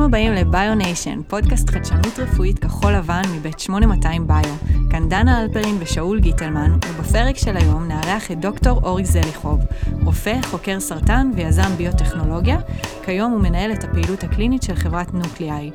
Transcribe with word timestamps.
ברוכים 0.00 0.14
הבאים 0.14 0.32
לביוניישן, 0.32 1.22
פודקאסט 1.28 1.70
חדשנות 1.70 2.18
רפואית 2.18 2.58
כחול 2.58 2.92
לבן 2.92 3.22
מבית 3.34 3.60
8200 3.60 4.26
ביו. 4.26 4.54
כאן 4.90 5.08
דנה 5.08 5.42
אלפרין 5.42 5.76
ושאול 5.80 6.20
גיטלמן, 6.20 6.72
ובפרק 6.74 7.36
של 7.36 7.56
היום 7.56 7.88
נארח 7.88 8.30
את 8.30 8.40
דוקטור 8.40 8.80
אורי 8.82 9.04
זליחוב, 9.04 9.60
רופא, 10.04 10.42
חוקר 10.42 10.80
סרטן 10.80 11.30
ויזם 11.34 11.76
ביוטכנולוגיה. 11.76 12.58
כיום 13.04 13.32
הוא 13.32 13.40
מנהל 13.40 13.72
את 13.72 13.84
הפעילות 13.84 14.24
הקלינית 14.24 14.62
של 14.62 14.74
חברת 14.74 15.14
נוקליאי. 15.14 15.70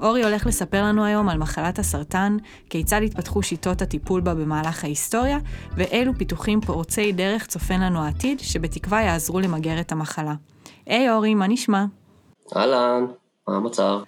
אורי 0.00 0.24
הולך 0.24 0.46
לספר 0.46 0.82
לנו 0.84 1.04
היום 1.04 1.28
על 1.28 1.38
מחלת 1.38 1.78
הסרטן, 1.78 2.36
כיצד 2.70 3.00
התפתחו 3.04 3.42
שיטות 3.42 3.82
הטיפול 3.82 4.20
בה 4.20 4.34
במהלך 4.34 4.84
ההיסטוריה, 4.84 5.38
ואילו 5.76 6.12
פיתוחים 6.18 6.60
פורצי 6.60 7.12
דרך 7.12 7.46
צופן 7.46 7.80
לנו 7.80 8.04
העתיד, 8.04 8.40
שבתקווה 8.40 9.02
יעזרו 9.02 9.40
למגר 9.40 9.80
את 9.80 9.92
המחלה. 9.92 10.34
היי 10.86 11.10
אורי, 11.10 11.34
מה 11.34 11.46
נשמע? 11.46 11.84
אהלן, 12.56 13.04
מה 13.50 13.56
המצב? 13.56 13.98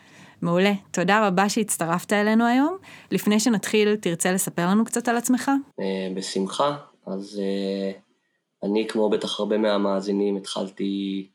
מעולה, 0.42 0.73
תודה 0.91 1.27
רבה 1.27 1.48
שהצטרפת 1.48 2.12
אלינו 2.12 2.46
היום. 2.46 2.77
לפני 3.10 3.41
שנתחיל, 3.41 3.96
תרצה 3.96 4.33
לספר 4.33 4.66
לנו 4.66 4.84
קצת 4.84 5.09
על 5.09 5.16
עצמך? 5.16 5.50
Uh, 5.80 5.84
בשמחה. 6.14 6.77
אז 7.06 7.41
uh, 7.41 8.66
אני, 8.66 8.88
כמו 8.88 9.10
בטח 9.10 9.41
הרבה 9.41 9.59
מהמאזינים, 9.59 10.36
התחלתי 10.36 11.27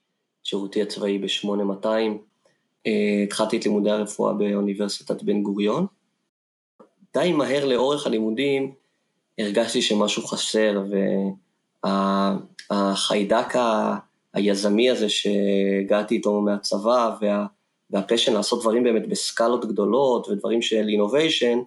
שירותי 0.43 0.81
הצבאי 0.81 1.17
ב-8200. 1.17 1.85
Uh, 1.85 2.89
התחלתי 3.23 3.57
את 3.57 3.65
לימודי 3.65 3.91
הרפואה 3.91 4.33
באוניברסיטת 4.33 5.23
בן 5.23 5.43
גוריון. 5.43 5.85
די 7.13 7.33
מהר 7.33 7.65
לאורך 7.65 8.07
הלימודים 8.07 8.71
הרגשתי 9.37 9.81
שמשהו 9.81 10.27
חסר, 10.27 10.83
והחיידק 11.83 13.55
וה, 13.55 13.97
היזמי 14.33 14.89
הזה 14.89 15.09
שהגעתי 15.09 16.15
איתו 16.15 16.41
מהצבא, 16.41 17.15
וה... 17.21 17.45
והפשן 17.89 18.33
לעשות 18.33 18.61
דברים 18.61 18.83
באמת 18.83 19.07
בסקלות 19.07 19.65
גדולות 19.65 20.29
ודברים 20.29 20.61
של 20.61 20.87
אינוביישן, 20.89 21.59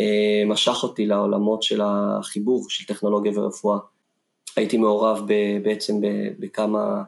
אה, 0.00 0.42
משך 0.46 0.82
אותי 0.82 1.06
לעולמות 1.06 1.62
של 1.62 1.80
החיבור 1.84 2.66
של 2.68 2.84
טכנולוגיה 2.84 3.32
ורפואה. 3.34 3.78
הייתי 4.56 4.76
מעורב 4.76 5.22
בעצם 5.62 5.94
בכמה, 6.38 7.02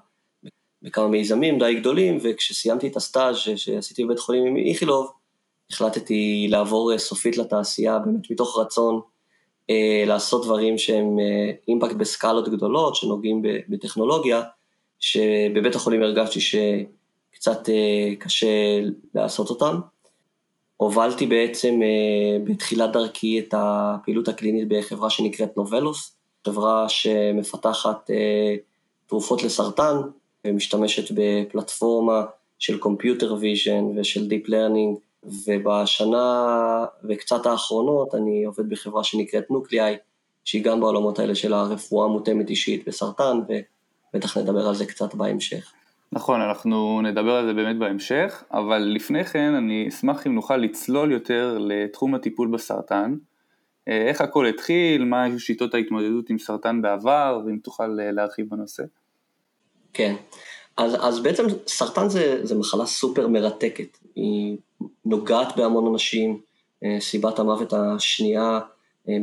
בכמה 0.82 1.08
מיזמים 1.08 1.58
די 1.58 1.74
גדולים, 1.80 2.18
וכשסיימתי 2.22 2.88
את 2.88 2.96
הסטאז' 2.96 3.36
שעשיתי 3.56 4.04
בבית 4.04 4.18
חולים 4.18 4.46
עם 4.46 4.56
איכילוב, 4.56 5.12
החלטתי 5.70 6.46
לעבור 6.50 6.98
סופית 6.98 7.38
לתעשייה, 7.38 7.98
באמת 7.98 8.30
מתוך 8.30 8.58
רצון 8.58 9.00
אה, 9.70 10.04
לעשות 10.06 10.44
דברים 10.44 10.78
שהם 10.78 11.18
אה, 11.18 11.52
אימפקט 11.68 11.94
בסקלות 11.94 12.48
גדולות, 12.48 12.96
שנוגעים 12.96 13.42
בטכנולוגיה, 13.68 14.42
שבבית 15.00 15.74
החולים 15.74 16.02
הרגשתי 16.02 16.40
ש... 16.40 16.54
קצת 17.42 17.68
אה, 17.68 18.14
קשה 18.18 18.80
לעשות 19.14 19.50
אותם. 19.50 19.80
הובלתי 20.76 21.26
בעצם 21.26 21.80
אה, 21.82 22.44
בתחילת 22.44 22.92
דרכי 22.92 23.38
את 23.38 23.54
הפעילות 23.56 24.28
הקלינית 24.28 24.68
בחברה 24.68 25.10
שנקראת 25.10 25.56
נובלוס, 25.56 26.16
חברה 26.46 26.88
שמפתחת 26.88 28.10
אה, 28.10 28.56
תרופות 29.06 29.42
לסרטן 29.42 29.96
ומשתמשת 30.46 31.14
בפלטפורמה 31.14 32.24
של 32.58 32.78
Computer 32.82 33.26
Vision 33.26 33.84
ושל 33.96 34.28
Deep 34.28 34.48
Learning, 34.48 34.98
ובשנה 35.46 36.84
וקצת 37.08 37.46
האחרונות 37.46 38.14
אני 38.14 38.44
עובד 38.44 38.68
בחברה 38.68 39.04
שנקראת 39.04 39.50
נוקליאי, 39.50 39.96
שהיא 40.44 40.64
גם 40.64 40.80
בעולמות 40.80 41.18
האלה 41.18 41.34
של 41.34 41.52
הרפואה 41.52 42.08
מותאמת 42.08 42.50
אישית 42.50 42.88
בסרטן, 42.88 43.38
ובטח 44.14 44.36
נדבר 44.36 44.68
על 44.68 44.74
זה 44.74 44.86
קצת 44.86 45.14
בהמשך. 45.14 45.72
נכון, 46.12 46.40
אנחנו 46.40 47.00
נדבר 47.02 47.32
על 47.32 47.46
זה 47.46 47.52
באמת 47.52 47.78
בהמשך, 47.78 48.44
אבל 48.50 48.78
לפני 48.78 49.24
כן 49.24 49.54
אני 49.54 49.88
אשמח 49.88 50.26
אם 50.26 50.34
נוכל 50.34 50.56
לצלול 50.56 51.12
יותר 51.12 51.58
לתחום 51.60 52.14
הטיפול 52.14 52.48
בסרטן. 52.48 53.14
אה, 53.88 54.08
איך 54.08 54.20
הכל 54.20 54.46
התחיל, 54.46 55.04
מה 55.04 55.22
היו 55.22 55.40
שיטות 55.40 55.74
ההתמודדות 55.74 56.30
עם 56.30 56.38
סרטן 56.38 56.82
בעבר, 56.82 57.40
ואם 57.46 57.58
תוכל 57.58 58.00
אה, 58.00 58.12
להרחיב 58.12 58.46
בנושא. 58.50 58.82
כן, 59.92 60.14
אז, 60.76 60.96
אז 61.00 61.22
בעצם 61.22 61.46
סרטן 61.66 62.08
זה, 62.08 62.40
זה 62.46 62.58
מחלה 62.58 62.86
סופר 62.86 63.28
מרתקת, 63.28 63.98
היא 64.14 64.56
נוגעת 65.04 65.56
בהמון 65.56 65.92
אנשים, 65.92 66.40
אה, 66.84 66.96
סיבת 67.00 67.38
המוות 67.38 67.72
השנייה 67.72 68.60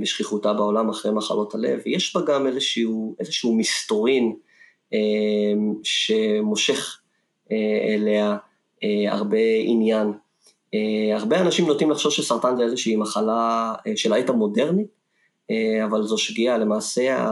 בשכיחותה 0.01 0.53
בעולם 0.53 0.89
אחרי 0.89 1.11
מחלות 1.11 1.56
הלב, 1.56 1.79
יש 1.85 2.16
בה 2.16 2.21
גם 2.21 2.47
איזשהו, 2.47 3.16
איזשהו 3.19 3.56
מסתורין, 3.56 4.35
שמושך 5.83 7.00
אה, 7.51 7.95
אליה 7.95 8.38
אה, 8.83 9.13
הרבה 9.13 9.38
עניין. 9.63 10.13
אה, 10.73 11.17
הרבה 11.17 11.41
אנשים 11.41 11.67
נוטים 11.67 11.91
לחשוב 11.91 12.11
שסרטן 12.11 12.57
זה 12.57 12.63
איזושהי 12.63 12.95
מחלה 12.95 13.73
של 13.95 14.13
העת 14.13 14.29
המודרנית, 14.29 15.00
אבל 15.85 16.03
זו 16.03 16.17
שגיאה, 16.17 16.57
למעשה 16.57 17.27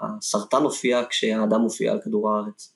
הסרטן 0.00 0.62
הופיע 0.62 1.02
כשהאדם 1.10 1.60
הופיע 1.60 1.92
על 1.92 2.00
כדור 2.04 2.30
הארץ. 2.30 2.74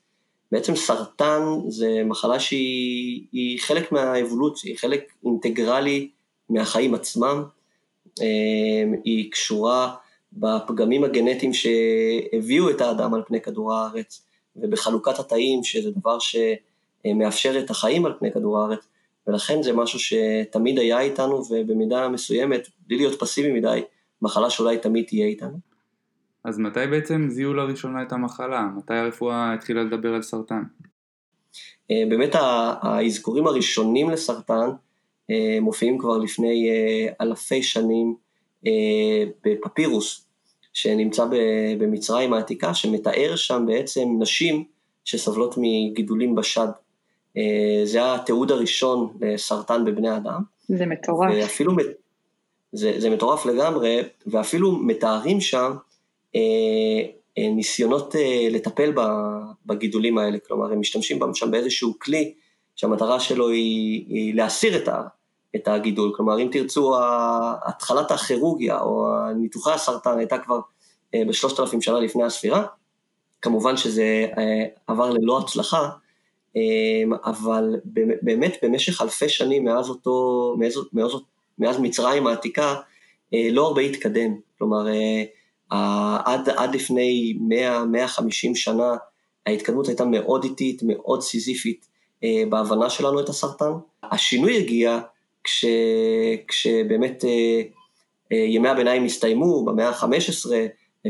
בעצם 0.52 0.76
סרטן 0.76 1.42
זה 1.68 2.02
מחלה 2.04 2.40
שהיא 2.40 3.60
חלק 3.60 3.92
מהאבולוציה, 3.92 4.70
היא 4.70 4.78
חלק 4.78 5.12
אינטגרלי 5.24 6.08
מהחיים 6.50 6.94
עצמם, 6.94 7.42
היא 9.04 9.30
קשורה 9.32 9.94
בפגמים 10.32 11.04
הגנטיים 11.04 11.52
שהביאו 11.52 12.70
את 12.70 12.80
האדם 12.80 13.14
על 13.14 13.22
פני 13.26 13.40
כדור 13.40 13.74
הארץ, 13.74 14.26
ובחלוקת 14.56 15.18
התאים, 15.18 15.64
שזה 15.64 15.90
דבר 15.90 16.18
שמאפשר 16.18 17.58
את 17.58 17.70
החיים 17.70 18.06
על 18.06 18.12
פני 18.18 18.32
כדור 18.32 18.58
הארץ, 18.58 18.88
ולכן 19.26 19.62
זה 19.62 19.72
משהו 19.72 19.98
שתמיד 19.98 20.78
היה 20.78 21.00
איתנו, 21.00 21.42
ובמידה 21.50 22.08
מסוימת, 22.08 22.68
בלי 22.86 22.96
להיות 22.96 23.20
פסיבי 23.20 23.52
מדי, 23.52 23.82
מחלה 24.22 24.50
שאולי 24.50 24.78
תמיד 24.78 25.04
תהיה 25.06 25.26
איתנו. 25.26 25.58
אז 26.44 26.58
מתי 26.58 26.86
בעצם 26.90 27.26
זיהו 27.30 27.54
לראשונה 27.54 28.02
את 28.02 28.12
המחלה? 28.12 28.68
מתי 28.76 28.94
הרפואה 28.94 29.54
התחילה 29.54 29.82
לדבר 29.82 30.14
על 30.14 30.22
סרטן? 30.22 30.62
אה, 31.90 32.02
באמת 32.08 32.30
האזכורים 32.82 33.46
הראשונים 33.46 34.10
לסרטן 34.10 34.70
אה, 35.30 35.58
מופיעים 35.60 35.98
כבר 35.98 36.18
לפני 36.18 36.70
אה, 36.70 37.12
אלפי 37.20 37.62
שנים 37.62 38.16
בפפירוס 39.44 40.26
שנמצא 40.72 41.24
במצרים 41.78 42.32
העתיקה, 42.32 42.74
שמתאר 42.74 43.36
שם 43.36 43.64
בעצם 43.66 44.08
נשים 44.18 44.64
שסובלות 45.04 45.54
מגידולים 45.58 46.34
בשד. 46.34 46.68
אה, 47.36 47.80
זה 47.84 48.14
התיעוד 48.14 48.50
הראשון 48.50 49.12
לסרטן 49.20 49.84
בבני 49.84 50.16
אדם. 50.16 50.42
זה 50.68 50.86
מטורף. 50.86 51.32
ואפילו, 51.36 51.72
זה, 52.72 53.00
זה 53.00 53.10
מטורף 53.10 53.46
לגמרי, 53.46 54.02
ואפילו 54.26 54.72
מתארים 54.72 55.40
שם 55.40 55.72
אה, 56.36 56.40
אה, 57.38 57.50
ניסיונות 57.50 58.16
אה, 58.16 58.48
לטפל 58.50 58.92
בגידולים 59.66 60.18
האלה, 60.18 60.38
כלומר 60.38 60.72
הם 60.72 60.80
משתמשים 60.80 61.18
שם 61.34 61.50
באיזשהו 61.50 61.98
כלי 61.98 62.34
שהמטרה 62.76 63.20
שלו 63.20 63.48
היא, 63.48 64.04
היא 64.08 64.34
להסיר 64.34 64.76
את, 64.76 64.88
ה, 64.88 65.02
את 65.56 65.68
הגידול. 65.68 66.12
כלומר, 66.16 66.40
אם 66.40 66.48
תרצו, 66.52 66.94
התחלת 67.66 68.10
הכירורגיה 68.10 68.80
או 68.80 69.06
ניתוחי 69.36 69.72
הסרטן 69.72 70.18
הייתה 70.18 70.38
כבר 70.38 70.60
אה, 71.14 71.22
בשלושת 71.28 71.60
אלפים 71.60 71.80
שנה 71.80 72.00
לפני 72.00 72.24
הספירה. 72.24 72.64
כמובן 73.42 73.76
שזה 73.76 74.26
אה, 74.38 74.64
עבר 74.86 75.10
ללא 75.10 75.38
הצלחה, 75.38 75.88
אה, 76.56 76.62
אבל 77.24 77.76
באמת 78.22 78.56
במשך 78.62 79.02
אלפי 79.02 79.28
שנים 79.28 79.64
מאז 79.64 79.88
אותו, 79.88 80.54
מאז, 80.58 80.78
מאז, 80.92 81.10
מאז 81.58 81.80
מצרים 81.80 82.26
העתיקה, 82.26 82.74
לא 83.50 83.66
הרבה 83.66 83.82
התקדם. 83.82 84.34
כלומר, 84.58 84.86
עד, 86.24 86.48
עד 86.48 86.74
לפני 86.74 87.38
100-150 88.18 88.54
שנה 88.54 88.96
ההתקדמות 89.46 89.88
הייתה 89.88 90.04
מאוד 90.04 90.44
איטית, 90.44 90.82
מאוד 90.82 91.22
סיזיפית 91.22 91.86
בהבנה 92.48 92.90
שלנו 92.90 93.20
את 93.20 93.28
הסרטן. 93.28 93.72
השינוי 94.02 94.58
הגיע 94.58 95.00
כש, 95.44 95.64
כשבאמת 96.48 97.24
אה, 97.24 97.62
אה, 98.32 98.36
ימי 98.36 98.68
הביניים 98.68 99.04
הסתיימו, 99.04 99.64
במאה 99.64 99.88
ה-15, 99.88 100.50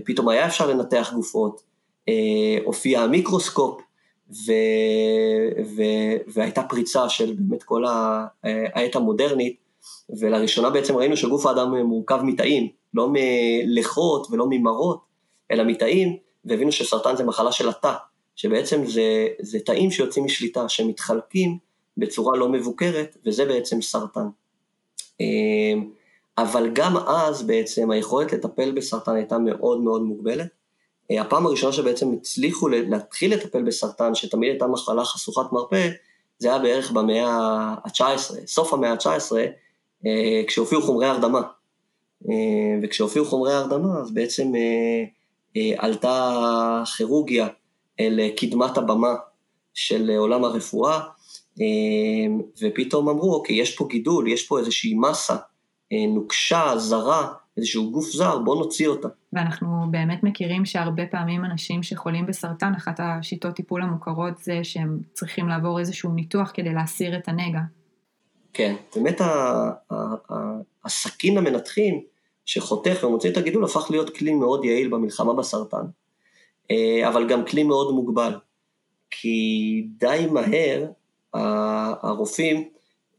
פתאום 0.04 0.28
היה 0.28 0.46
אפשר 0.46 0.66
לנתח 0.66 1.12
גופות, 1.14 1.62
אה, 2.08 2.58
הופיע 2.64 3.00
המיקרוסקופ, 3.00 3.80
ו, 4.30 4.52
ו, 5.76 5.82
והייתה 6.26 6.62
פריצה 6.62 7.08
של 7.08 7.34
באמת 7.38 7.62
כל 7.62 7.84
העת 8.42 8.96
המודרנית, 8.96 9.56
ולראשונה 10.20 10.70
בעצם 10.70 10.96
ראינו 10.96 11.16
שגוף 11.16 11.46
האדם 11.46 11.74
מורכב 11.76 12.20
מתאים, 12.22 12.68
לא 12.94 13.08
מלחות 13.12 14.26
ולא 14.30 14.46
ממרות, 14.50 15.00
אלא 15.50 15.64
מתאים, 15.64 16.16
והבינו 16.44 16.72
שסרטן 16.72 17.16
זה 17.16 17.24
מחלה 17.24 17.52
של 17.52 17.68
התא, 17.68 17.94
שבעצם 18.36 18.86
זה, 18.86 19.26
זה 19.40 19.58
תאים 19.60 19.90
שיוצאים 19.90 20.24
משליטה, 20.24 20.68
שמתחלקים 20.68 21.58
בצורה 21.96 22.36
לא 22.36 22.48
מבוקרת, 22.48 23.16
וזה 23.26 23.44
בעצם 23.44 23.82
סרטן. 23.82 24.26
אמ, 25.20 25.90
אבל 26.38 26.70
גם 26.72 26.96
אז 26.96 27.42
בעצם 27.42 27.90
היכולת 27.90 28.32
לטפל 28.32 28.72
בסרטן 28.72 29.14
הייתה 29.14 29.38
מאוד 29.38 29.80
מאוד 29.80 30.02
מוגבלת. 30.02 30.48
אה, 31.10 31.20
הפעם 31.20 31.46
הראשונה 31.46 31.72
שבעצם 31.72 32.12
הצליחו 32.12 32.68
להתחיל 32.68 33.34
לטפל 33.34 33.62
בסרטן, 33.62 34.14
שתמיד 34.14 34.50
הייתה 34.50 34.66
מחלה 34.66 35.04
חשוכת 35.04 35.52
מרפא, 35.52 35.88
זה 36.38 36.48
היה 36.48 36.58
בערך 36.58 36.90
במאה 36.90 37.28
ה-19, 37.28 38.00
סוף 38.46 38.74
המאה 38.74 38.92
ה-19, 38.92 39.32
כשהופיעו 40.46 40.82
חומרי 40.82 41.06
הרדמה. 41.06 41.40
וכשהופיעו 42.82 43.24
חומרי 43.24 43.52
הרדמה, 43.52 43.98
אז 44.00 44.14
בעצם 44.14 44.52
עלתה 45.78 46.84
כירורגיה 46.96 47.48
אל 48.00 48.20
קדמת 48.36 48.78
הבמה 48.78 49.14
של 49.74 50.10
עולם 50.18 50.44
הרפואה, 50.44 51.00
ופתאום 52.62 53.08
אמרו, 53.08 53.34
אוקיי, 53.34 53.56
יש 53.56 53.76
פה 53.76 53.86
גידול, 53.90 54.28
יש 54.28 54.46
פה 54.46 54.58
איזושהי 54.58 54.94
מסה 54.94 55.36
נוקשה, 56.14 56.72
זרה, 56.76 57.32
איזשהו 57.56 57.90
גוף 57.90 58.10
זר, 58.10 58.38
בוא 58.38 58.56
נוציא 58.56 58.88
אותה. 58.88 59.08
ואנחנו 59.32 59.68
באמת 59.90 60.22
מכירים 60.22 60.64
שהרבה 60.64 61.06
פעמים 61.06 61.44
אנשים 61.44 61.82
שחולים 61.82 62.26
בסרטן, 62.26 62.72
אחת 62.76 63.00
השיטות 63.00 63.54
טיפול 63.54 63.82
המוכרות 63.82 64.38
זה 64.38 64.60
שהם 64.62 65.00
צריכים 65.12 65.48
לעבור 65.48 65.78
איזשהו 65.78 66.12
ניתוח 66.12 66.50
כדי 66.54 66.72
להסיר 66.72 67.16
את 67.16 67.28
הנגע. 67.28 67.60
כן, 68.52 68.74
באמת 68.96 69.20
הסכין 70.84 71.38
המנתחים 71.38 72.00
שחותך 72.46 73.04
ומוציא 73.04 73.30
את 73.30 73.36
הגידול 73.36 73.64
הפך 73.64 73.90
להיות 73.90 74.16
כלי 74.16 74.34
מאוד 74.34 74.64
יעיל 74.64 74.88
במלחמה 74.88 75.34
בסרטן, 75.34 75.86
אה, 76.70 77.08
אבל 77.08 77.28
גם 77.28 77.44
כלי 77.44 77.62
מאוד 77.62 77.94
מוגבל, 77.94 78.34
כי 79.10 79.86
די 79.98 80.26
מהר 80.32 80.86
הרופאים 81.34 82.68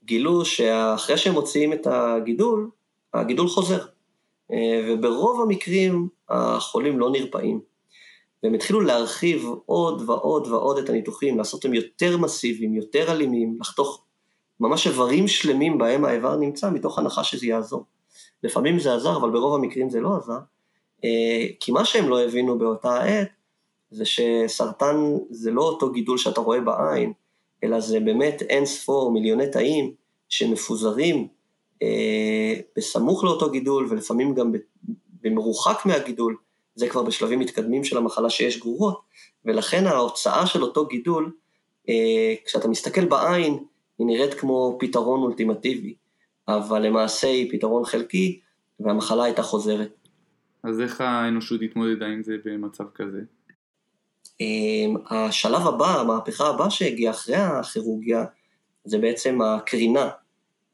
גילו 0.06 0.46
שאחרי 0.46 1.18
שהם 1.18 1.34
מוציאים 1.34 1.74
את 1.74 1.88
הגידול, 1.88 2.70
הגידול 3.14 3.48
חוזר. 3.48 3.86
אה, 4.52 4.86
וברוב 4.88 5.42
המקרים 5.42 6.08
החולים 6.30 7.00
לא 7.00 7.12
נרפאים. 7.12 7.60
והם 8.44 8.54
התחילו 8.54 8.82
להרחיב 8.82 9.46
עוד 9.66 10.10
ועוד 10.10 10.48
ועוד 10.48 10.78
את 10.78 10.90
הניתוחים, 10.90 11.38
לעשות 11.38 11.64
אותם 11.64 11.74
יותר 11.74 12.18
מסיביים, 12.18 12.76
יותר 12.76 13.12
אלימים, 13.12 13.58
לחתוך 13.62 14.04
ממש 14.60 14.88
איברים 14.88 15.28
שלמים 15.28 15.78
בהם 15.78 16.06
האיבר 16.06 16.36
נמצא, 16.36 16.70
מתוך 16.70 17.00
הנחה 17.00 17.24
שזה 17.24 17.48
יעזור. 17.48 17.86
לפעמים 18.44 18.80
זה 18.80 18.96
עזר, 18.96 19.18
אבל 19.18 19.30
ברוב 19.30 19.56
המקרים 19.56 19.90
זה 19.90 20.02
לא 20.02 20.16
עזר, 20.18 20.40
אה, 21.04 21.46
כי 21.60 21.72
מה 21.72 21.86
שהם 21.86 22.10
לא 22.10 22.24
הבינו 22.24 22.58
באותה 22.58 22.90
העת, 22.90 23.28
זה 23.92 24.06
שסרטן 24.06 24.96
זה 25.30 25.52
לא 25.52 25.62
אותו 25.62 25.92
גידול 25.92 26.18
שאתה 26.18 26.42
רואה 26.42 26.62
בעין, 26.62 27.14
אלא 27.64 27.80
זה 27.80 28.00
באמת 28.00 28.42
אין 28.42 28.66
ספור 28.66 29.12
מיליוני 29.12 29.48
תאים 29.52 29.94
שמפוזרים 30.30 31.28
אה, 31.82 32.54
בסמוך 32.78 33.24
לאותו 33.24 33.52
גידול 33.52 33.88
ולפעמים 33.90 34.34
גם 34.34 34.52
במרוחק 35.22 35.86
מהגידול, 35.86 36.38
זה 36.76 36.90
כבר 36.90 37.04
בשלבים 37.04 37.40
מתקדמים 37.40 37.84
של 37.84 37.98
המחלה 37.98 38.30
שיש 38.30 38.60
גרורות, 38.60 39.02
ולכן 39.46 39.88
ההוצאה 39.88 40.46
של 40.46 40.64
אותו 40.64 40.86
גידול, 40.86 41.32
אה, 41.90 42.34
כשאתה 42.46 42.68
מסתכל 42.68 43.06
בעין, 43.06 43.54
היא 44.00 44.08
נראית 44.08 44.34
כמו 44.34 44.78
פתרון 44.80 45.22
אולטימטיבי, 45.22 45.96
אבל 46.48 46.88
למעשה 46.88 47.28
היא 47.28 47.52
פתרון 47.52 47.86
חלקי, 47.86 48.40
והמחלה 48.80 49.24
הייתה 49.24 49.44
חוזרת. 49.44 50.08
אז 50.64 50.82
איך 50.82 51.02
האנושות 51.02 51.62
התמודדה 51.62 52.06
עם 52.06 52.24
זה 52.24 52.36
במצב 52.46 52.84
כזה? 52.96 53.22
אה, 55.12 55.26
השלב 55.26 55.68
הבא, 55.68 56.00
המהפכה 56.00 56.48
הבאה 56.48 56.70
שהגיעה 56.70 57.14
אחרי 57.14 57.36
הכירורגיה, 57.36 58.26
זה 58.86 58.98
בעצם 58.98 59.42
הקרינה. 59.42 60.10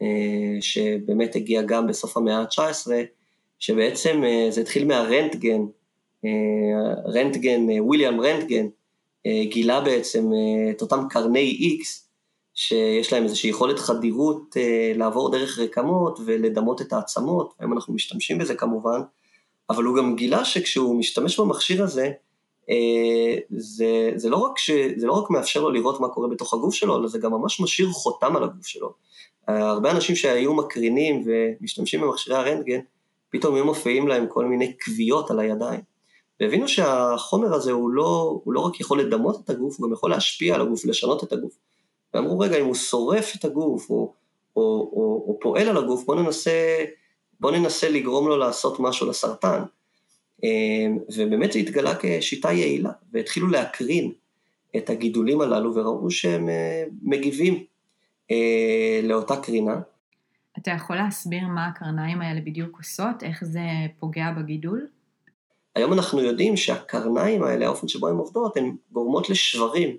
אה, 0.02 0.62
שבאמת 0.62 1.36
הגיע 1.36 1.62
גם 1.62 1.88
בסוף 1.88 2.18
המאה 2.18 2.38
ה-19, 2.38 2.92
שבעצם 3.60 4.24
אה, 4.24 4.48
זה 4.50 4.62
התחיל 4.62 4.86
מהרנטגן, 4.86 5.62
אה, 6.26 6.94
רנטגן, 7.06 7.66
וויליאם 7.80 8.22
רנטגן, 8.22 8.68
גילה 9.44 9.82
בעצם 9.82 10.32
את 10.72 10.82
אותם 10.82 11.00
קרני 11.10 11.78
X, 11.82 11.86
שיש 12.54 13.14
להם 13.14 13.24
איזושהי 13.24 13.50
יכולת 13.50 13.80
חדירות 13.80 14.56
לעבור 14.96 15.32
דרך 15.32 15.60
רקמות 15.60 16.20
ולדמות 16.26 16.82
את 16.82 16.94
העצמות, 16.94 17.54
היום 17.60 17.74
אנחנו 17.74 17.94
משתמשים 17.94 18.38
בזה 18.38 18.56
כמובן, 18.56 19.02
אבל 19.70 19.84
הוא 19.84 19.98
גם 19.98 20.16
גילה 20.16 20.46
שכשהוא 20.46 21.00
משתמש 21.00 21.40
במכשיר 21.40 21.84
הזה, 21.84 22.12
זה, 23.50 24.12
זה, 24.16 24.30
לא 24.30 24.38
רק 24.38 24.58
ש, 24.58 24.72
זה 24.98 25.08
לא 25.08 25.14
רק 25.14 25.30
מאפשר 25.30 25.62
לו 25.62 25.70
לראות 25.70 26.00
מה 26.00 26.10
קורה 26.10 26.28
בתוך 26.28 26.54
הגוף 26.54 26.74
שלו, 26.74 26.98
אלא 26.98 27.08
זה 27.08 27.20
גם 27.20 27.32
ממש 27.32 27.60
משאיר 27.60 27.90
חותם 27.90 28.36
על 28.36 28.44
הגוף 28.44 28.68
שלו. 28.68 28.94
הרבה 29.48 29.92
אנשים 29.92 30.16
שהיו 30.16 30.54
מקרינים 30.54 31.24
ומשתמשים 31.26 32.02
במכשירי 32.02 32.38
הרנטגן, 32.38 32.80
פתאום 33.30 33.56
היו 33.56 33.66
מופיעים 33.66 34.08
להם 34.08 34.28
כל 34.28 34.46
מיני 34.46 34.74
כוויות 34.86 35.32
על 35.32 35.40
הידיים. 35.40 35.82
והבינו 36.40 36.68
שהחומר 36.68 37.54
הזה 37.54 37.72
הוא 37.72 37.90
לא, 37.90 38.40
הוא 38.44 38.54
לא 38.54 38.60
רק 38.60 38.80
יכול 38.80 39.00
לדמות 39.02 39.40
את 39.44 39.50
הגוף, 39.50 39.80
הוא 39.80 39.88
גם 39.88 39.94
יכול 39.94 40.10
להשפיע 40.10 40.56
על 40.56 40.62
הגוף, 40.62 40.86
לשנות 40.86 41.24
את 41.24 41.34
הגוף. 41.34 41.54
ואמרו, 42.14 42.40
רגע, 42.40 42.58
אם 42.58 42.66
הוא 42.66 42.76
שורף 42.76 43.36
את 43.36 43.46
הגוף, 43.46 43.90
או, 43.90 44.14
או, 44.56 44.62
או, 44.94 45.26
או 45.28 45.38
פועל 45.42 45.70
על 45.70 45.78
הגוף, 45.78 46.06
בוא 46.06 46.16
ננסה, 46.16 46.86
בוא 47.40 47.52
ננסה 47.52 47.90
לגרום 47.90 48.28
לו 48.28 48.38
לעשות 48.38 48.80
משהו 48.80 49.08
לסרטן. 49.08 49.64
אמ, 50.44 50.98
ובאמת 51.16 51.52
זה 51.52 51.60
התגלה 51.60 51.94
כשיטה 52.02 52.52
יעילה, 52.52 52.92
והתחילו 53.12 53.48
להקרין 53.48 54.12
את 54.78 54.90
הגידולים 54.90 55.42
הללו, 55.42 55.76
וראו 55.76 56.12
שהם 56.12 56.50
אה, 56.50 56.84
מגיבים 57.02 57.64
אה, 58.32 59.00
לאותה 59.04 59.36
קרינה. 59.38 59.80
אתה 60.58 60.72
יכול 60.72 60.96
להסביר 60.96 61.48
מה 61.48 61.68
הקרניים 61.68 62.22
האלה 62.22 62.42
בדיוק 62.42 62.78
עושות? 62.78 63.24
איך 63.24 63.44
זה 63.44 63.62
פוגע 64.00 64.32
בגידול? 64.32 64.88
היום 65.76 65.94
אנחנו 65.94 66.22
יודעים 66.22 66.58
שהקרניים 66.58 67.44
האלה, 67.44 67.66
האופן 67.66 67.88
שבו 67.88 68.08
הן 68.08 68.16
עובדות, 68.16 68.58
הן 68.58 68.76
גורמות 68.92 69.30
לשברים 69.30 69.98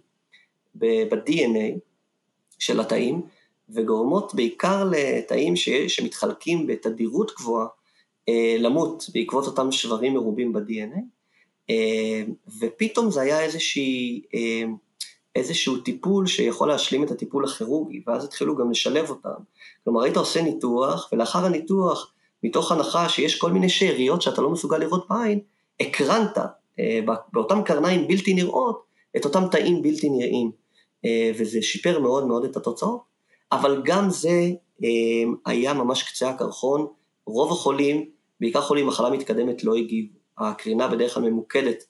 ב-DNA 0.75 1.79
של 2.59 2.81
התאים, 2.81 3.23
וגורמות 3.75 4.35
בעיקר 4.35 4.91
לתאים 4.91 5.57
ש- 5.57 5.69
שמתחלקים 5.69 6.67
בתדירות 6.67 7.33
גבוהה 7.39 7.67
למות 8.59 9.11
בעקבות 9.15 9.47
אותם 9.47 9.73
שברים 9.73 10.15
מרובים 10.15 10.53
ב-DNA, 10.53 11.01
אה, 11.71 12.23
ופתאום 12.61 13.11
זה 13.11 13.21
היה 13.21 13.41
איזושהי 13.41 14.23
אה, 14.35 14.65
איזשהו 15.35 15.77
טיפול 15.77 16.27
שיכול 16.27 16.69
להשלים 16.69 17.05
את 17.05 17.11
הטיפול 17.11 17.45
הכירורגי, 17.45 18.03
ואז 18.07 18.25
התחילו 18.25 18.57
גם 18.57 18.71
לשלב 18.71 19.11
אותם. 19.11 19.43
כלומר, 19.85 20.03
היית 20.03 20.17
עושה 20.17 20.43
ניתוח, 20.43 21.09
ולאחר 21.13 21.45
הניתוח, 21.45 22.13
מתוך 22.43 22.73
הנחה 22.73 23.09
שיש 23.09 23.39
כל 23.39 23.53
מיני 23.53 23.69
שאריות 23.69 24.23
שאתה 24.23 24.43
לא 24.43 24.51
מסוגל 24.51 24.79
לראות 24.79 25.07
בעין, 25.11 25.41
הקרנת 25.81 26.39
אה, 26.79 27.01
באותם 27.33 27.63
קרניים 27.63 28.09
בלתי 28.09 28.35
נראות 28.35 28.83
את 29.17 29.25
אותם 29.25 29.43
תאים 29.51 29.83
בלתי 29.83 30.09
נראים, 30.09 30.51
אה, 31.05 31.31
וזה 31.39 31.63
שיפר 31.63 31.99
מאוד 31.99 32.27
מאוד 32.27 32.45
את 32.45 32.57
התוצאות, 32.57 33.01
אבל 33.53 33.83
גם 33.85 34.11
זה 34.11 34.51
אה, 34.85 34.89
היה 35.47 35.75
ממש 35.75 36.03
קצה 36.03 36.31
הקרחון, 36.31 36.87
רוב 37.27 37.53
החולים, 37.53 38.11
בעיקר 38.41 38.61
חולים 38.61 38.87
מחלה 38.87 39.11
מתקדמת, 39.11 39.65
לא 39.65 39.75
הגיבו. 39.75 40.21
הקרינה 40.39 40.89
בדרך 40.89 41.15
כלל 41.15 41.23
ממוקדת 41.23 41.85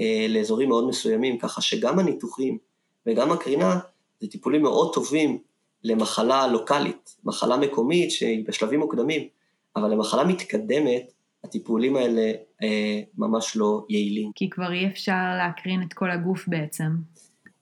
אה, 0.00 0.26
לאזורים 0.28 0.68
מאוד 0.68 0.88
מסוימים, 0.88 1.38
ככה 1.38 1.60
שגם 1.60 1.98
הניתוחים 1.98 2.58
וגם 3.06 3.32
הקרינה 3.32 3.78
זה 4.20 4.28
טיפולים 4.28 4.62
מאוד 4.62 4.94
טובים 4.94 5.38
למחלה 5.84 6.46
לוקאלית, 6.46 7.16
מחלה 7.24 7.56
מקומית 7.56 8.10
שהיא 8.10 8.46
בשלבים 8.46 8.80
מוקדמים, 8.80 9.28
אבל 9.76 9.90
למחלה 9.90 10.24
מתקדמת, 10.24 11.12
הטיפולים 11.44 11.96
האלה 11.96 12.32
אה, 12.62 13.00
ממש 13.18 13.56
לא 13.56 13.84
יעילים. 13.88 14.30
כי 14.34 14.50
כבר 14.50 14.72
אי 14.72 14.86
אפשר 14.86 15.36
להקרין 15.38 15.82
את 15.82 15.92
כל 15.92 16.10
הגוף 16.10 16.48
בעצם. 16.48 16.90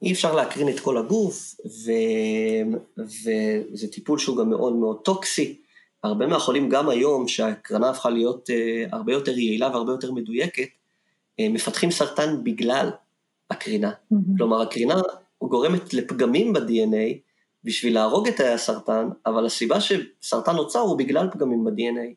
אי 0.02 0.12
אפשר 0.12 0.34
להקרין 0.34 0.68
את 0.68 0.80
כל 0.80 0.96
הגוף, 0.96 1.54
ו... 1.66 1.92
וזה 2.98 3.88
טיפול 3.92 4.18
שהוא 4.18 4.36
גם 4.36 4.50
מאוד 4.50 4.76
מאוד 4.76 5.00
טוקסי. 5.04 5.60
הרבה 6.02 6.26
מהחולים 6.26 6.68
גם 6.68 6.88
היום, 6.88 7.28
שהקרנה 7.28 7.90
הפכה 7.90 8.10
להיות 8.10 8.50
אה, 8.50 8.84
הרבה 8.92 9.12
יותר 9.12 9.38
יעילה 9.38 9.68
והרבה 9.68 9.92
יותר 9.92 10.12
מדויקת, 10.12 10.68
אה, 11.40 11.48
מפתחים 11.48 11.90
סרטן 11.90 12.44
בגלל 12.44 12.90
הקרינה. 13.50 13.90
Mm-hmm. 13.90 14.36
כלומר, 14.36 14.62
הקרינה 14.62 15.00
גורמת 15.42 15.94
לפגמים 15.94 16.52
ב-DNA 16.52 17.18
בשביל 17.64 17.94
להרוג 17.94 18.28
את 18.28 18.36
תאי 18.36 18.48
הסרטן, 18.48 19.08
אבל 19.26 19.46
הסיבה 19.46 19.76
שסרטן 19.80 20.56
נוצר 20.56 20.78
הוא 20.78 20.98
בגלל 20.98 21.28
פגמים 21.32 21.64
ב-DNA. 21.64 22.14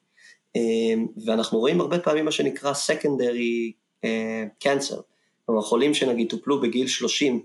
אמ, 0.56 1.08
ואנחנו 1.26 1.60
רואים 1.60 1.82
הרבה 1.82 2.00
פעמים 2.00 2.26
מה 2.26 2.32
שנקרא 2.32 2.74
secondary 2.74 3.72
אה, 4.04 4.46
cancer, 4.64 5.02
כלומר 5.46 5.62
חולים 5.62 5.94
שנגיד 5.94 6.30
טופלו 6.30 6.62
בגיל 6.62 6.88
30 6.88 7.42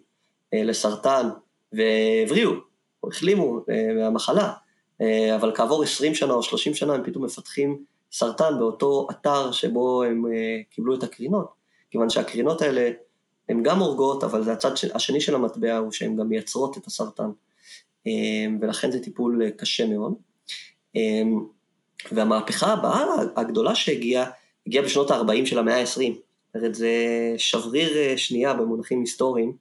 אה, 0.54 0.64
לסרטן 0.64 1.28
והבריאו, 1.72 2.52
או 3.02 3.08
החלימו 3.08 3.60
אה, 3.70 3.94
מהמחלה, 3.94 4.52
אבל 5.34 5.52
כעבור 5.54 5.82
20 5.82 6.14
שנה 6.14 6.32
או 6.32 6.42
30 6.42 6.74
שנה 6.74 6.94
הם 6.94 7.04
פתאום 7.04 7.24
מפתחים 7.24 7.84
סרטן 8.12 8.58
באותו 8.58 9.06
אתר 9.10 9.52
שבו 9.52 10.02
הם 10.02 10.24
קיבלו 10.70 10.94
את 10.94 11.02
הקרינות, 11.02 11.48
כיוון 11.90 12.10
שהקרינות 12.10 12.62
האלה 12.62 12.90
הן 13.48 13.62
גם 13.62 13.78
הורגות, 13.78 14.24
אבל 14.24 14.44
זה 14.44 14.52
הצד 14.52 14.70
השני 14.94 15.20
של 15.20 15.34
המטבע 15.34 15.76
הוא 15.76 15.92
שהן 15.92 16.16
גם 16.16 16.28
מייצרות 16.28 16.78
את 16.78 16.86
הסרטן, 16.86 17.30
אמ, 18.06 18.58
ולכן 18.60 18.90
זה 18.90 19.02
טיפול 19.02 19.42
אה, 19.42 19.50
קשה 19.50 19.86
מאוד. 19.86 20.14
והמהפכה 22.12 22.72
הבאה 22.72 23.04
הגדולה 23.36 23.74
שהגיעה, 23.74 24.30
הגיעה 24.66 24.84
בשנות 24.84 25.10
ה-40 25.10 25.46
של 25.46 25.58
המאה 25.58 25.80
ה-20. 25.80 25.86
זאת 25.86 26.54
אומרת, 26.54 26.74
זה 26.74 26.94
שבריר 27.36 27.96
אה, 27.96 28.18
שנייה 28.18 28.54
במונחים 28.54 29.00
היסטוריים, 29.00 29.56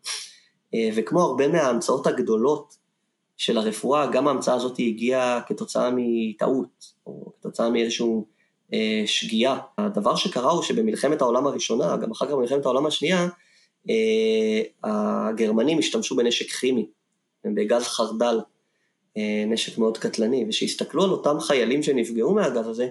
אה, 0.74 0.90
וכמו 0.96 1.22
הרבה 1.22 1.48
מההמצאות 1.48 2.08
הגדולות 2.08 2.78
של 3.38 3.58
הרפואה, 3.58 4.08
גם 4.08 4.28
ההמצאה 4.28 4.56
הזאת 4.56 4.80
הגיעה 4.80 5.42
כתוצאה 5.48 5.90
מטעות, 5.96 6.94
או 7.08 7.32
כתוצאה 7.40 7.70
מאיזשהו 7.70 8.26
אה, 8.74 9.04
שגיאה. 9.06 9.60
הדבר 9.78 10.16
שקרה 10.16 10.52
הוא 10.52 10.64
שבמלחמת 10.64 11.22
העולם 11.22 11.48
הראשונה, 11.48 11.98
גם 11.98 12.12
אחר 12.12 12.26
כך 12.26 12.32
במלחמת 12.32 12.66
העולם 12.66 12.86
השנייה, 12.86 13.28
אה, 13.90 14.62
הגרמנים 14.84 15.80
השתמשו 15.80 16.16
בנשק 16.16 16.52
כימי, 16.52 16.86
בגז 17.46 17.84
חרדל, 17.84 18.40
אה, 19.18 19.44
נשק 19.48 19.78
מאוד 19.78 19.98
קטלני, 19.98 20.46
וכשהסתכלו 20.48 21.04
על 21.04 21.10
אותם 21.10 21.40
חיילים 21.40 21.84
שנפגעו 21.84 22.34
מהגז 22.34 22.68
הזה, 22.68 22.90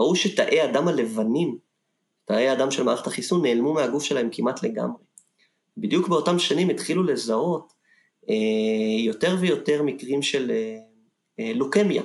ראו 0.00 0.16
שתאי 0.16 0.60
הדם 0.60 0.88
הלבנים, 0.88 1.58
תאי 2.24 2.48
הדם 2.48 2.70
של 2.70 2.82
מערכת 2.82 3.06
החיסון, 3.06 3.42
נעלמו 3.42 3.74
מהגוף 3.74 4.02
שלהם 4.02 4.28
כמעט 4.32 4.62
לגמרי. 4.62 5.02
בדיוק 5.76 6.08
באותם 6.08 6.38
שנים 6.38 6.70
התחילו 6.70 7.02
לזהות 7.02 7.72
יותר 8.98 9.36
ויותר 9.40 9.82
מקרים 9.82 10.22
של 10.22 10.50
אה, 10.50 10.78
אה, 11.40 11.52
לוקמיה. 11.54 12.02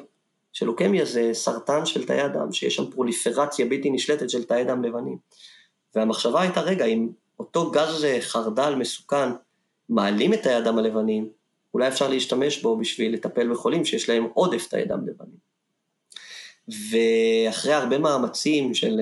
שלוקמיה 0.53 1.05
זה 1.05 1.29
סרטן 1.33 1.85
של 1.85 2.05
תאי 2.05 2.21
הדם, 2.21 2.53
שיש 2.53 2.75
שם 2.75 2.91
פרוליפרציה 2.91 3.65
בלתי 3.65 3.89
נשלטת 3.89 4.29
של 4.29 4.43
תאי 4.43 4.63
דם 4.63 4.83
לבנים. 4.83 5.17
והמחשבה 5.95 6.41
הייתה, 6.41 6.61
רגע, 6.61 6.85
אם 6.85 7.09
אותו 7.39 7.71
גז 7.71 8.05
חרדל 8.19 8.75
מסוכן 8.75 9.29
מעלים 9.89 10.33
את 10.33 10.43
תאי 10.43 10.53
הדם 10.53 10.77
הלבנים, 10.77 11.29
אולי 11.73 11.87
אפשר 11.87 12.09
להשתמש 12.09 12.61
בו 12.61 12.77
בשביל 12.77 13.13
לטפל 13.13 13.51
בחולים 13.51 13.85
שיש 13.85 14.09
להם 14.09 14.27
עודף 14.33 14.67
תאי 14.67 14.85
דם 14.85 15.07
לבנים. 15.07 15.51
ואחרי 16.67 17.73
הרבה 17.73 17.97
מאמצים 17.97 18.73
של 18.73 19.01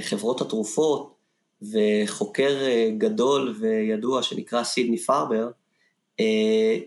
חברות 0.00 0.40
התרופות 0.40 1.14
וחוקר 1.62 2.56
גדול 2.98 3.56
וידוע 3.60 4.22
שנקרא 4.22 4.64
סידני 4.64 4.98
פרבר, 4.98 5.44
אה, 5.46 5.50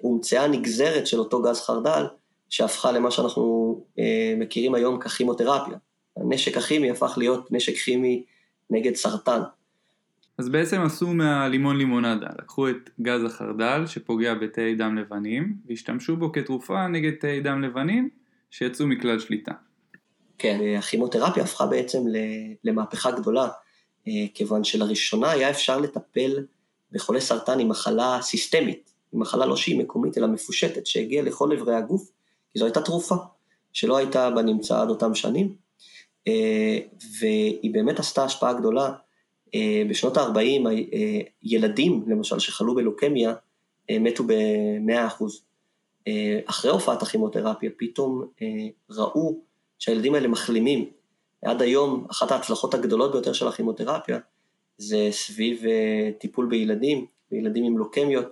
הומצאה 0.02 0.48
נגזרת 0.48 1.08
של 1.08 1.20
אותו 1.20 1.42
גז 1.42 1.62
חרדל, 1.62 2.06
שהפכה 2.50 2.92
למה 2.92 3.12
שאנחנו 3.12 3.76
אה, 4.00 4.34
מכירים 4.38 4.76
היום 4.76 5.00
ככימותרפיה. 5.00 5.78
הנשק 6.18 6.58
הכימי 6.58 6.92
הפך 6.92 7.14
להיות 7.18 7.52
נשק 7.52 7.76
כימי 7.76 8.24
נגד 8.70 8.96
סרטן. 8.96 9.42
אז 10.38 10.50
בעצם 10.50 10.82
עשו 10.82 11.08
מהלימון 11.08 11.78
לימונדה, 11.78 12.28
לקחו 12.40 12.70
את 12.70 12.90
גז 13.02 13.24
החרדל 13.24 13.84
שפוגע 13.86 14.34
בתאי 14.34 14.76
דם 14.76 14.96
לבנים, 14.96 15.58
והשתמשו 15.66 16.18
בו 16.18 16.32
כתרופה 16.32 16.88
נגד 16.88 17.12
תאי 17.20 17.40
דם 17.40 17.62
לבנים 17.62 18.10
שיצאו 18.52 18.88
מכלל 18.88 19.20
שליטה. 19.20 19.52
כן, 20.38 20.60
הכימותרפיה 20.78 21.44
הפכה 21.44 21.66
בעצם 21.66 22.00
למהפכה 22.64 23.12
גדולה, 23.12 23.48
אה, 24.08 24.12
כיוון 24.34 24.64
שלראשונה 24.64 25.32
היה 25.32 25.50
אפשר 25.50 25.80
לטפל 25.80 26.32
בחולי 26.92 27.22
סרטן 27.22 27.60
עם 27.60 27.70
מחלה 27.70 28.20
סיסטמית, 28.22 28.94
היא 29.12 29.20
מחלה 29.20 29.46
לא 29.46 29.56
שהיא 29.56 29.80
מקומית, 29.80 30.18
אלא 30.18 30.28
מפושטת, 30.28 30.86
שהגיעה 30.86 31.24
לכל 31.24 31.52
אברי 31.52 31.76
הגוף, 31.76 32.12
כי 32.54 32.60
זו 32.60 32.66
הייתה 32.66 32.82
תרופה, 32.82 33.16
שלא 33.74 33.98
הייתה 33.98 34.30
בנמצא 34.30 34.82
עד 34.82 34.90
אותם 34.90 35.16
שנים, 35.16 35.56
אה, 36.28 36.80
והיא 37.20 37.74
באמת 37.74 38.00
עשתה 38.00 38.24
השפעה 38.24 38.54
גדולה. 38.54 38.94
אה, 39.56 39.84
בשנות 39.90 40.18
ה-40, 40.18 40.68
אה, 40.68 41.20
ילדים, 41.44 42.04
למשל, 42.08 42.40
שחלו 42.40 42.76
בלוקמיה, 42.76 43.34
מתו 43.92 44.24
ב-100%. 44.24 45.24
אחרי 46.46 46.72
הופעת 46.72 47.02
הכימותרפיה, 47.02 47.70
פתאום 47.78 48.28
ראו 48.90 49.40
שהילדים 49.80 50.16
האלה 50.16 50.28
מחלימים. 50.28 50.90
עד 51.42 51.62
היום, 51.62 52.08
אחת 52.12 52.32
ההצלחות 52.32 52.74
הגדולות 52.74 53.12
ביותר 53.12 53.34
של 53.34 53.48
הכימותרפיה, 53.48 54.20
זה 54.78 55.08
סביב 55.12 55.64
טיפול 56.20 56.46
בילדים, 56.46 57.06
בילדים 57.32 57.64
עם 57.64 57.78
לוקמיות, 57.78 58.26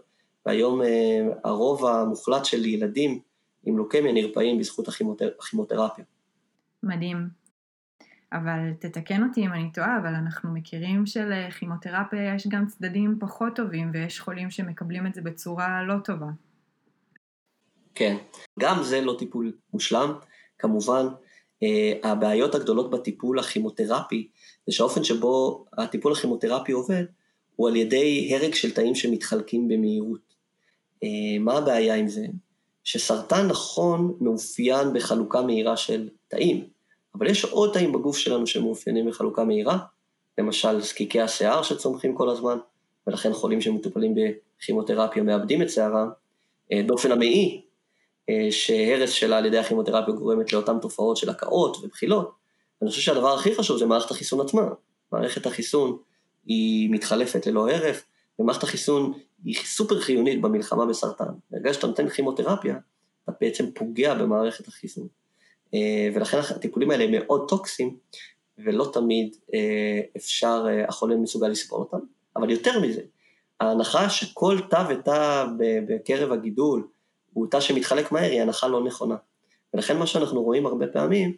והיום 0.45 0.81
אה, 0.81 1.27
הרוב 1.43 1.85
המוחלט 1.85 2.45
של 2.45 2.65
ילדים 2.65 3.19
עם 3.65 3.77
לוקמיה 3.77 4.13
נרפאים 4.13 4.59
בזכות 4.59 4.87
הכימותר... 4.87 5.29
הכימותרפיה. 5.39 6.05
מדהים. 6.83 7.27
אבל 8.33 8.59
תתקן 8.79 9.23
אותי 9.23 9.45
אם 9.45 9.53
אני 9.53 9.71
טועה, 9.71 9.99
אבל 10.01 10.15
אנחנו 10.15 10.53
מכירים 10.53 11.05
שלכימותרפיה 11.05 12.35
יש 12.35 12.47
גם 12.47 12.67
צדדים 12.67 13.17
פחות 13.19 13.55
טובים 13.55 13.91
ויש 13.93 14.19
חולים 14.19 14.51
שמקבלים 14.51 15.07
את 15.07 15.13
זה 15.13 15.21
בצורה 15.21 15.83
לא 15.83 15.95
טובה. 16.03 16.27
כן, 17.95 18.17
גם 18.59 18.83
זה 18.83 19.01
לא 19.01 19.15
טיפול 19.19 19.51
מושלם. 19.73 20.13
כמובן, 20.59 21.05
אה, 21.63 22.11
הבעיות 22.11 22.55
הגדולות 22.55 22.91
בטיפול 22.91 23.39
הכימותרפי 23.39 24.27
זה 24.67 24.73
שהאופן 24.73 25.03
שבו 25.03 25.65
הטיפול 25.77 26.11
הכימותרפי 26.11 26.71
עובד 26.71 27.03
הוא 27.55 27.69
על 27.69 27.75
ידי 27.75 28.35
הרג 28.35 28.53
של 28.53 28.71
תאים 28.71 28.95
שמתחלקים 28.95 29.67
במהירות. 29.67 30.24
אה, 31.03 31.39
מה 31.39 31.57
הבעיה 31.57 31.95
עם 31.95 32.07
זה? 32.07 32.25
שסרטן 32.83 33.47
נכון 33.47 34.17
מאופיין 34.21 34.93
בחלוקה 34.93 35.41
מהירה 35.41 35.77
של 35.77 36.09
תאים, 36.27 36.63
אבל 37.15 37.27
יש 37.27 37.45
עוד 37.45 37.73
תאים 37.73 37.91
בגוף 37.91 38.17
שלנו 38.17 38.47
שמאופיינים 38.47 39.09
בחלוקה 39.09 39.43
מהירה, 39.43 39.77
למשל 40.37 40.81
זקיקי 40.81 41.21
השיער 41.21 41.63
שצומחים 41.63 42.15
כל 42.15 42.29
הזמן, 42.29 42.57
ולכן 43.07 43.33
חולים 43.33 43.61
שמטופלים 43.61 44.15
בכימותרפיה 44.15 45.23
מאבדים 45.23 45.61
את 45.61 45.69
שיערם, 45.69 46.09
אה, 46.71 46.81
דופן 46.87 47.11
המעי, 47.11 47.61
אה, 48.29 48.47
שהרס 48.51 49.09
שלה 49.09 49.37
על 49.37 49.45
ידי 49.45 49.57
הכימותרפיה 49.57 50.13
גורמת 50.13 50.53
לאותן 50.53 50.79
תופעות 50.79 51.17
של 51.17 51.29
הקאות 51.29 51.77
ובחילות, 51.83 52.31
אני 52.81 52.89
חושב 52.89 53.01
שהדבר 53.01 53.33
הכי 53.33 53.55
חשוב 53.55 53.77
זה 53.77 53.85
מערכת 53.85 54.11
החיסון 54.11 54.41
עצמה. 54.41 54.67
מערכת 55.11 55.45
החיסון 55.45 55.97
היא 56.45 56.89
מתחלפת 56.89 57.47
ללא 57.47 57.69
הרף, 57.69 58.05
ומערכת 58.39 58.63
החיסון 58.63 59.13
היא 59.45 59.55
סופר 59.55 59.99
חיונית 59.99 60.41
במלחמה 60.41 60.85
בסרטן. 60.85 61.25
ברגע 61.51 61.73
שאתה 61.73 61.87
נותן 61.87 62.09
כימותרפיה, 62.09 62.77
אתה 63.23 63.31
בעצם 63.41 63.71
פוגע 63.71 64.13
במערכת 64.13 64.67
החיסון. 64.67 65.07
אה, 65.73 66.09
ולכן 66.13 66.37
הטיפולים 66.37 66.91
האלה 66.91 67.03
הם 67.03 67.11
מאוד 67.11 67.49
טוקסיים, 67.49 67.97
ולא 68.57 68.89
תמיד 68.93 69.35
אה, 69.53 70.01
אפשר, 70.17 70.65
אה, 70.67 70.85
החולה 70.87 71.15
מסוגל 71.15 71.47
לסבול 71.47 71.79
אותם. 71.79 71.97
אבל 72.35 72.49
יותר 72.49 72.79
מזה, 72.79 73.01
ההנחה 73.59 74.09
שכל 74.09 74.57
תא 74.69 74.85
ותא 74.89 75.45
בקרב 75.87 76.31
הגידול 76.31 76.87
הוא 77.33 77.47
תא 77.51 77.59
שמתחלק 77.59 78.11
מהר, 78.11 78.31
היא 78.31 78.41
הנחה 78.41 78.67
לא 78.67 78.83
נכונה. 78.83 79.15
ולכן 79.73 79.97
מה 79.97 80.07
שאנחנו 80.07 80.43
רואים 80.43 80.65
הרבה 80.65 80.87
פעמים, 80.87 81.35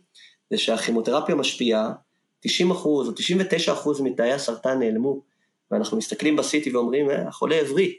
זה 0.50 0.58
שהכימותרפיה 0.58 1.36
משפיעה, 1.36 1.94
90 2.40 2.72
אחוז 2.72 3.08
או 3.08 3.14
99 3.14 3.74
אחוז 3.74 4.02
מתאי 4.02 4.34
הסרטן 4.34 4.80
נעלמו 4.80 5.22
ואנחנו 5.72 5.98
מסתכלים 5.98 6.36
בסיטי 6.36 6.76
ואומרים, 6.76 7.10
אה, 7.10 7.28
החולה 7.28 7.62
הבריא, 7.62 7.92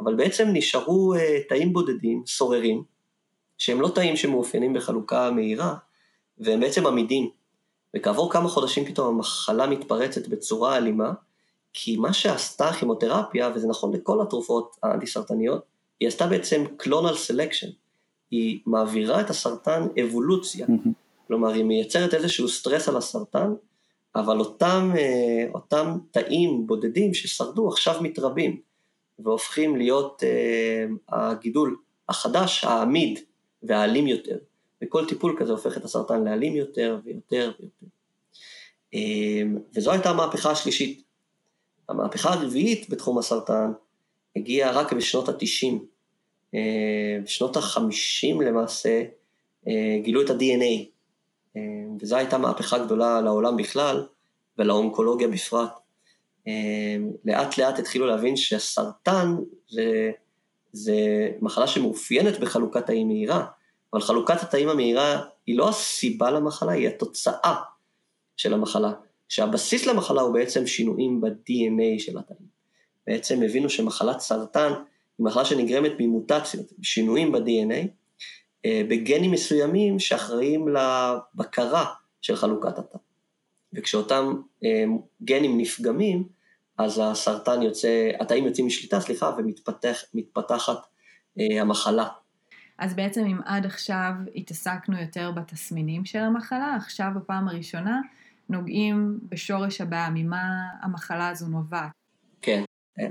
אבל 0.00 0.14
בעצם 0.14 0.48
נשארו 0.52 1.14
אה, 1.14 1.38
תאים 1.48 1.72
בודדים, 1.72 2.22
סוררים, 2.26 2.82
שהם 3.58 3.80
לא 3.80 3.88
תאים 3.88 4.16
שמאופיינים 4.16 4.72
בחלוקה 4.72 5.30
מהירה, 5.30 5.74
והם 6.38 6.60
בעצם 6.60 6.86
עמידים. 6.86 7.30
וכעבור 7.96 8.32
כמה 8.32 8.48
חודשים 8.48 8.84
פתאום 8.84 9.14
המחלה 9.14 9.66
מתפרצת 9.66 10.28
בצורה 10.28 10.76
אלימה, 10.76 11.12
כי 11.72 11.96
מה 11.96 12.12
שעשתה 12.12 12.68
הכימותרפיה, 12.68 13.50
וזה 13.54 13.68
נכון 13.68 13.92
לכל 13.94 14.22
התרופות 14.22 14.76
האנטי-סרטניות, 14.82 15.62
היא 16.00 16.08
עשתה 16.08 16.26
בעצם 16.26 16.64
clonal 16.76 17.16
selection. 17.16 17.70
היא 18.30 18.60
מעבירה 18.66 19.20
את 19.20 19.30
הסרטן 19.30 19.86
אבולוציה. 20.02 20.66
כלומר, 21.26 21.52
היא 21.52 21.64
מייצרת 21.64 22.14
איזשהו 22.14 22.48
סטרס 22.48 22.88
על 22.88 22.96
הסרטן, 22.96 23.54
אבל 24.16 24.38
אותם, 24.38 24.92
אה, 24.98 25.46
אותם 25.54 25.98
תאים 26.10 26.66
בודדים 26.66 27.14
ששרדו 27.14 27.68
עכשיו 27.68 28.02
מתרבים 28.02 28.60
והופכים 29.18 29.76
להיות 29.76 30.22
אה, 30.24 30.84
הגידול 31.08 31.76
החדש, 32.08 32.64
העמיד 32.64 33.18
והאלים 33.62 34.06
יותר. 34.06 34.38
וכל 34.84 35.06
טיפול 35.06 35.36
כזה 35.38 35.52
הופך 35.52 35.76
את 35.76 35.84
הסרטן 35.84 36.24
לאלים 36.24 36.56
יותר 36.56 36.98
ויותר 37.04 37.52
ויותר. 37.60 37.86
אה, 38.94 39.42
וזו 39.74 39.92
הייתה 39.92 40.10
המהפכה 40.10 40.50
השלישית. 40.50 41.02
המהפכה 41.88 42.32
הרביעית 42.32 42.90
בתחום 42.90 43.18
הסרטן 43.18 43.72
הגיעה 44.36 44.72
רק 44.72 44.92
בשנות 44.92 45.28
ה-90. 45.28 45.74
בשנות 47.24 47.56
ה-50 47.56 48.42
למעשה 48.42 49.02
גילו 50.02 50.22
את 50.22 50.30
ה-DNA, 50.30 50.84
וזו 52.00 52.16
הייתה 52.16 52.38
מהפכה 52.38 52.78
גדולה 52.78 53.20
לעולם 53.20 53.56
בכלל 53.56 54.06
ולאונקולוגיה 54.58 55.28
בפרט. 55.28 55.72
אמ, 56.46 57.10
לאט 57.24 57.58
לאט 57.58 57.78
התחילו 57.78 58.06
להבין 58.06 58.36
שהסרטן 58.36 59.36
זה, 59.68 60.10
זה 60.72 60.96
מחלה 61.40 61.66
שמאופיינת 61.66 62.40
בחלוקת 62.40 62.86
תאים 62.86 63.08
מהירה, 63.08 63.46
אבל 63.92 64.00
חלוקת 64.00 64.42
התאים 64.42 64.68
המהירה 64.68 65.22
היא 65.46 65.58
לא 65.58 65.68
הסיבה 65.68 66.30
למחלה, 66.30 66.72
היא 66.72 66.88
התוצאה 66.88 67.54
של 68.36 68.54
המחלה. 68.54 68.92
שהבסיס 69.28 69.86
למחלה 69.86 70.22
הוא 70.22 70.34
בעצם 70.34 70.66
שינויים 70.66 71.20
ב-DNA 71.20 71.98
של 71.98 72.18
התאים. 72.18 72.46
בעצם 73.06 73.42
הבינו 73.42 73.70
שמחלת 73.70 74.20
סרטן 74.20 74.72
היא 75.18 75.26
מחלה 75.26 75.44
שנגרמת 75.44 75.92
ממוטציות, 75.98 76.66
שינויים 76.82 77.32
ב-DNA, 77.32 77.86
בגנים 78.66 79.30
מסוימים 79.30 79.98
שאחראים 79.98 80.68
לבקרה 80.68 81.84
של 82.20 82.36
חלוקת 82.36 82.78
התא. 82.78 82.98
וכשאותם 83.72 84.34
אה, 84.64 84.84
גנים 85.24 85.58
נפגמים, 85.58 86.28
אז 86.78 87.00
הסרטן 87.04 87.62
יוצא, 87.62 88.10
התאים 88.20 88.46
יוצאים 88.46 88.66
משליטה, 88.66 89.00
סליחה, 89.00 89.30
ומתפתחת 89.38 90.78
אה, 91.40 91.60
המחלה. 91.60 92.08
אז 92.78 92.94
בעצם 92.94 93.24
אם 93.24 93.38
עד 93.44 93.66
עכשיו 93.66 94.12
התעסקנו 94.36 95.00
יותר 95.00 95.30
בתסמינים 95.30 96.04
של 96.04 96.18
המחלה, 96.18 96.76
עכשיו 96.76 97.08
בפעם 97.16 97.48
הראשונה 97.48 98.00
נוגעים 98.48 99.18
בשורש 99.28 99.80
הבעיה, 99.80 100.10
ממה 100.14 100.42
המחלה 100.82 101.28
הזו 101.28 101.48
נובעת. 101.48 101.90
כן, 102.42 102.64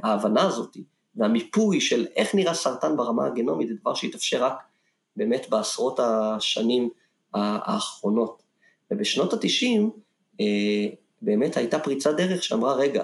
ההבנה 0.03 0.41
הזאת 0.41 0.77
והמיפוי 1.15 1.81
של 1.81 2.05
איך 2.15 2.36
נראה 2.36 2.53
סרטן 2.53 2.98
ברמה 2.98 3.25
הגנומית 3.25 3.67
זה 3.67 3.74
דבר 3.81 3.93
שהתאפשר 3.93 4.46
רק 4.46 4.53
באמת 5.15 5.50
בעשרות 5.50 6.00
השנים 6.00 6.89
האחרונות. 7.34 8.44
ובשנות 8.91 9.34
התשעים 9.34 9.91
אה, 10.39 10.88
באמת 11.22 11.58
הייתה 11.58 11.80
פריצת 11.80 12.15
דרך 12.18 12.44
שאמרה, 12.44 12.74
רגע, 12.74 13.03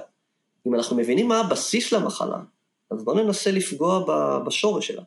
אם 0.67 0.75
אנחנו 0.75 0.95
מבינים 0.95 1.27
מה 1.27 1.39
הבסיס 1.39 1.91
למחלה, 1.91 2.37
אז 2.91 3.03
בואו 3.03 3.23
ננסה 3.23 3.51
לפגוע 3.51 4.05
בשורש 4.45 4.87
שלה. 4.87 5.03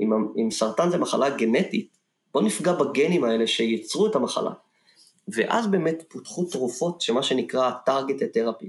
אם, 0.00 0.12
אם 0.36 0.50
סרטן 0.50 0.90
זה 0.90 0.98
מחלה 0.98 1.30
גנטית, 1.30 1.98
בואו 2.32 2.44
נפגע 2.44 2.72
בגנים 2.72 3.24
האלה 3.24 3.46
שייצרו 3.46 4.06
את 4.06 4.14
המחלה. 4.14 4.50
ואז 5.28 5.66
באמת 5.66 6.02
פותחו 6.08 6.44
תרופות 6.44 7.00
שמה 7.00 7.22
שנקרא 7.22 7.72
targeted 7.88 8.36
therapy. 8.36 8.68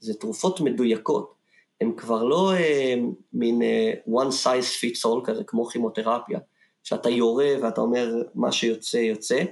זה 0.00 0.14
תרופות 0.14 0.60
מדויקות, 0.60 1.34
הן 1.80 1.92
כבר 1.96 2.24
לא 2.24 2.52
אה, 2.52 2.94
מין 3.32 3.62
אה, 3.62 3.92
one 4.06 4.30
size 4.44 4.80
fits 4.80 5.06
all 5.06 5.24
כזה, 5.24 5.44
כמו 5.44 5.64
כימותרפיה, 5.64 6.38
שאתה 6.84 7.10
יורה 7.10 7.50
ואתה 7.62 7.80
אומר 7.80 8.22
מה 8.34 8.52
שיוצא 8.52 8.96
יוצא, 8.96 9.42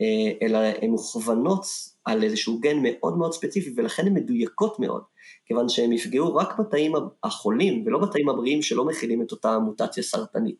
אה, 0.00 0.32
אלא 0.42 0.58
הן 0.58 0.90
מוכוונות 0.90 1.64
על 2.04 2.24
איזשהו 2.24 2.60
גן 2.60 2.76
מאוד 2.82 3.16
מאוד 3.16 3.32
ספציפי, 3.32 3.72
ולכן 3.76 4.06
הן 4.06 4.14
מדויקות 4.14 4.80
מאוד, 4.80 5.02
כיוון 5.46 5.68
שהן 5.68 5.92
יפגעו 5.92 6.34
רק 6.34 6.58
בתאים 6.58 6.92
החולים 7.24 7.82
ולא 7.86 7.98
בתאים 7.98 8.28
הבריאים 8.28 8.62
שלא 8.62 8.84
מכילים 8.84 9.22
את 9.22 9.32
אותה 9.32 9.58
מוטציה 9.58 10.02
סרטנית. 10.02 10.56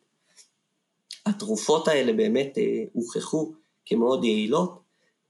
התרופות 1.25 1.87
האלה 1.87 2.13
באמת 2.13 2.57
אה, 2.57 2.83
הוכחו 2.93 3.53
כמאוד 3.85 4.23
יעילות, 4.23 4.79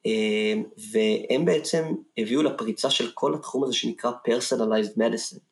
אה, 0.05 0.53
והם 0.91 1.45
בעצם 1.45 1.83
הביאו 2.17 2.43
לפריצה 2.43 2.89
של 2.89 3.11
כל 3.13 3.35
התחום 3.35 3.63
הזה 3.63 3.73
שנקרא 3.73 4.11
Personalized 4.27 4.97
Medicine. 4.97 5.46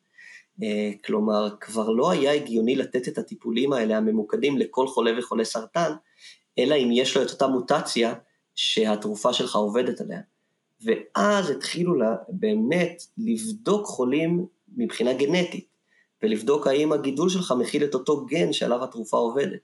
אה, 0.62 0.90
כלומר, 1.04 1.48
כבר 1.60 1.90
לא 1.90 2.10
היה 2.10 2.32
הגיוני 2.32 2.76
לתת 2.76 3.08
את 3.08 3.18
הטיפולים 3.18 3.72
האלה 3.72 3.96
הממוקדים 3.96 4.58
לכל 4.58 4.86
חולה 4.86 5.10
וחולה 5.18 5.44
סרטן, 5.44 5.92
אלא 6.58 6.74
אם 6.74 6.88
יש 6.92 7.16
לו 7.16 7.22
את 7.22 7.30
אותה 7.30 7.46
מוטציה 7.46 8.14
שהתרופה 8.54 9.32
שלך 9.32 9.56
עובדת 9.56 10.00
עליה. 10.00 10.20
ואז 10.84 11.50
התחילו 11.50 11.94
לה, 11.94 12.16
באמת 12.28 13.02
לבדוק 13.18 13.86
חולים 13.86 14.46
מבחינה 14.76 15.12
גנטית, 15.12 15.66
ולבדוק 16.22 16.66
האם 16.66 16.92
הגידול 16.92 17.28
שלך 17.28 17.54
מכיל 17.58 17.84
את 17.84 17.94
אותו 17.94 18.26
גן 18.26 18.52
שעליו 18.52 18.84
התרופה 18.84 19.16
עובדת. 19.16 19.60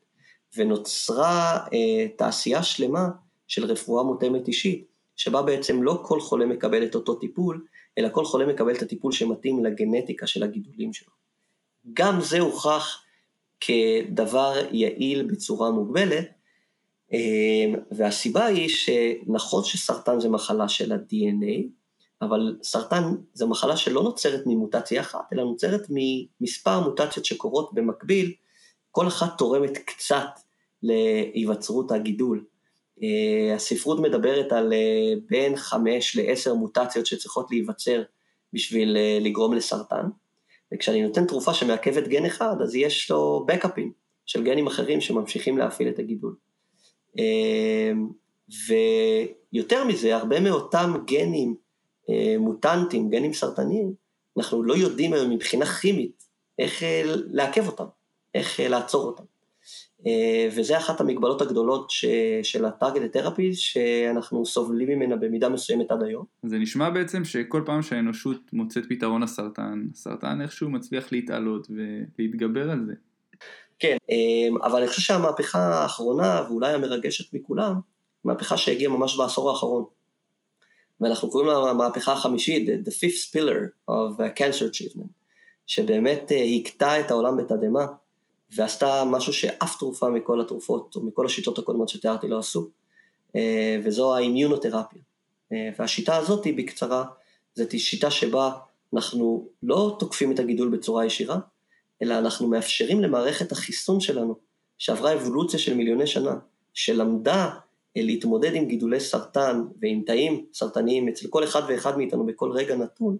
ונוצרה 0.56 1.58
אה, 1.72 2.08
תעשייה 2.16 2.62
שלמה 2.62 3.08
של 3.48 3.64
רפואה 3.64 4.04
מותאמת 4.04 4.48
אישית, 4.48 4.86
שבה 5.16 5.42
בעצם 5.42 5.82
לא 5.82 6.02
כל 6.04 6.20
חולה 6.20 6.46
מקבל 6.46 6.84
את 6.84 6.94
אותו 6.94 7.14
טיפול, 7.14 7.66
אלא 7.98 8.08
כל 8.12 8.24
חולה 8.24 8.46
מקבל 8.46 8.74
את 8.74 8.82
הטיפול 8.82 9.12
שמתאים 9.12 9.64
לגנטיקה 9.64 10.26
של 10.26 10.42
הגידולים 10.42 10.92
שלו. 10.92 11.12
גם 11.92 12.20
זה 12.20 12.40
הוכח 12.40 13.02
כדבר 13.60 14.54
יעיל 14.70 15.22
בצורה 15.22 15.70
מוגבלת, 15.70 16.28
אמ, 17.12 17.74
והסיבה 17.90 18.44
היא 18.44 18.68
שנכון 18.68 19.64
שסרטן 19.64 20.20
זה 20.20 20.28
מחלה 20.28 20.68
של 20.68 20.92
ה-DNA, 20.92 21.62
אבל 22.22 22.58
סרטן 22.62 23.02
זה 23.34 23.46
מחלה 23.46 23.76
שלא 23.76 24.02
נוצרת 24.02 24.42
ממוטציה 24.46 25.00
אחת, 25.00 25.32
אלא 25.32 25.44
נוצרת 25.44 25.86
ממספר 25.90 26.80
מוטציות 26.80 27.26
שקורות 27.26 27.74
במקביל, 27.74 28.32
כל 28.90 29.08
אחת 29.08 29.38
תורמת 29.38 29.78
קצת 29.78 30.28
להיווצרות 30.82 31.92
הגידול. 31.92 32.44
אה, 33.02 33.54
הספרות 33.54 34.00
מדברת 34.00 34.52
על 34.52 34.72
אה, 34.72 35.12
בין 35.26 35.56
חמש 35.56 36.16
לעשר 36.16 36.54
מוטציות 36.54 37.06
שצריכות 37.06 37.50
להיווצר 37.50 38.02
בשביל 38.52 38.96
אה, 38.96 39.18
לגרום 39.20 39.54
לסרטן, 39.54 40.06
וכשאני 40.74 41.02
נותן 41.02 41.26
תרופה 41.26 41.54
שמעכבת 41.54 42.08
גן 42.08 42.24
אחד, 42.26 42.56
אז 42.62 42.74
יש 42.74 43.10
לו 43.10 43.44
בקאפים 43.48 43.92
של 44.26 44.44
גנים 44.44 44.66
אחרים 44.66 45.00
שממשיכים 45.00 45.58
להפעיל 45.58 45.88
את 45.88 45.98
הגידול. 45.98 46.36
ויותר 49.52 49.84
מזה, 49.84 50.16
הרבה 50.16 50.40
מאותם 50.40 50.94
גנים 51.06 51.54
מוטנטים, 52.38 53.10
גנים 53.10 53.32
סרטניים, 53.32 53.94
אנחנו 54.38 54.62
לא 54.62 54.74
יודעים 54.74 55.12
היום 55.12 55.30
מבחינה 55.30 55.66
כימית 55.66 56.24
איך 56.58 56.82
לעכב 57.30 57.66
אותם, 57.66 57.84
איך 58.34 58.60
לעצור 58.60 59.06
אותם. 59.06 59.24
אה, 60.06 60.48
וזה 60.56 60.78
אחת 60.78 61.00
המגבלות 61.00 61.42
הגדולות 61.42 61.90
ש, 61.90 62.04
של 62.42 62.64
הטארגט 62.64 63.12
תרפי, 63.12 63.54
שאנחנו 63.54 64.46
סובלים 64.46 64.88
ממנה 64.88 65.16
במידה 65.16 65.48
מסוימת 65.48 65.90
עד 65.90 66.02
היום. 66.02 66.24
זה 66.42 66.58
נשמע 66.58 66.90
בעצם 66.90 67.24
שכל 67.24 67.62
פעם 67.66 67.82
שהאנושות 67.82 68.52
מוצאת 68.52 68.84
פתרון 68.88 69.22
לסרטן, 69.22 69.86
הסרטן 69.92 70.40
איכשהו 70.40 70.70
מצליח 70.70 71.12
להתעלות 71.12 71.68
ולהתגבר 71.70 72.70
על 72.70 72.84
זה. 72.86 72.92
כן, 73.78 73.96
אה, 74.10 74.66
אבל 74.66 74.78
אני 74.78 74.88
חושב 74.88 75.02
שהמהפכה 75.02 75.58
האחרונה, 75.58 76.42
ואולי 76.48 76.72
המרגשת 76.72 77.34
מכולם, 77.34 77.74
מהפכה 78.24 78.56
שהגיעה 78.56 78.92
ממש 78.92 79.16
בעשור 79.16 79.50
האחרון. 79.50 79.84
ואנחנו 81.00 81.30
קוראים 81.30 81.48
לה 81.48 81.70
המהפכה 81.70 82.12
החמישית, 82.12 82.68
the 82.68 82.90
fifth 82.90 83.34
pillar 83.34 83.90
of 83.90 84.20
cancer 84.38 84.76
treatment, 84.76 85.08
שבאמת 85.66 86.32
אה, 86.32 86.44
הכתה 86.60 87.00
את 87.00 87.10
העולם 87.10 87.36
בתדהמה. 87.36 87.86
ועשתה 88.56 89.04
משהו 89.06 89.32
שאף 89.32 89.78
תרופה 89.78 90.10
מכל 90.10 90.40
התרופות, 90.40 90.96
או 90.96 91.02
מכל 91.02 91.26
השיטות 91.26 91.58
הקודמות 91.58 91.88
שתיארתי 91.88 92.28
לא 92.28 92.38
עשו, 92.38 92.68
אה, 93.36 93.80
וזו 93.84 94.16
האימיונותרפיה. 94.16 95.02
אה, 95.52 95.70
והשיטה 95.78 96.16
הזאת, 96.16 96.46
בקצרה, 96.56 97.04
זאת 97.54 97.80
שיטה 97.80 98.10
שבה 98.10 98.52
אנחנו 98.94 99.48
לא 99.62 99.96
תוקפים 99.98 100.32
את 100.32 100.38
הגידול 100.38 100.68
בצורה 100.68 101.06
ישירה, 101.06 101.38
אלא 102.02 102.18
אנחנו 102.18 102.48
מאפשרים 102.48 103.00
למערכת 103.00 103.52
החיסון 103.52 104.00
שלנו, 104.00 104.34
שעברה 104.78 105.14
אבולוציה 105.14 105.58
של 105.58 105.74
מיליוני 105.74 106.06
שנה, 106.06 106.34
שלמדה 106.74 107.50
אה, 107.96 108.02
להתמודד 108.02 108.54
עם 108.54 108.64
גידולי 108.64 109.00
סרטן 109.00 109.62
ועם 109.80 110.02
תאים 110.06 110.46
סרטניים 110.52 111.08
אצל 111.08 111.28
כל 111.28 111.44
אחד 111.44 111.62
ואחד 111.68 111.96
מאיתנו 111.96 112.26
בכל 112.26 112.50
רגע 112.52 112.76
נתון, 112.76 113.16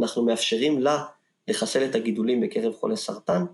אנחנו 0.00 0.24
מאפשרים 0.24 0.80
לה 0.80 1.04
לחסל 1.48 1.84
את 1.84 1.94
הגידולים 1.94 2.40
בקרב 2.40 2.72
חולי 2.72 2.96
סרטן, 2.96 3.44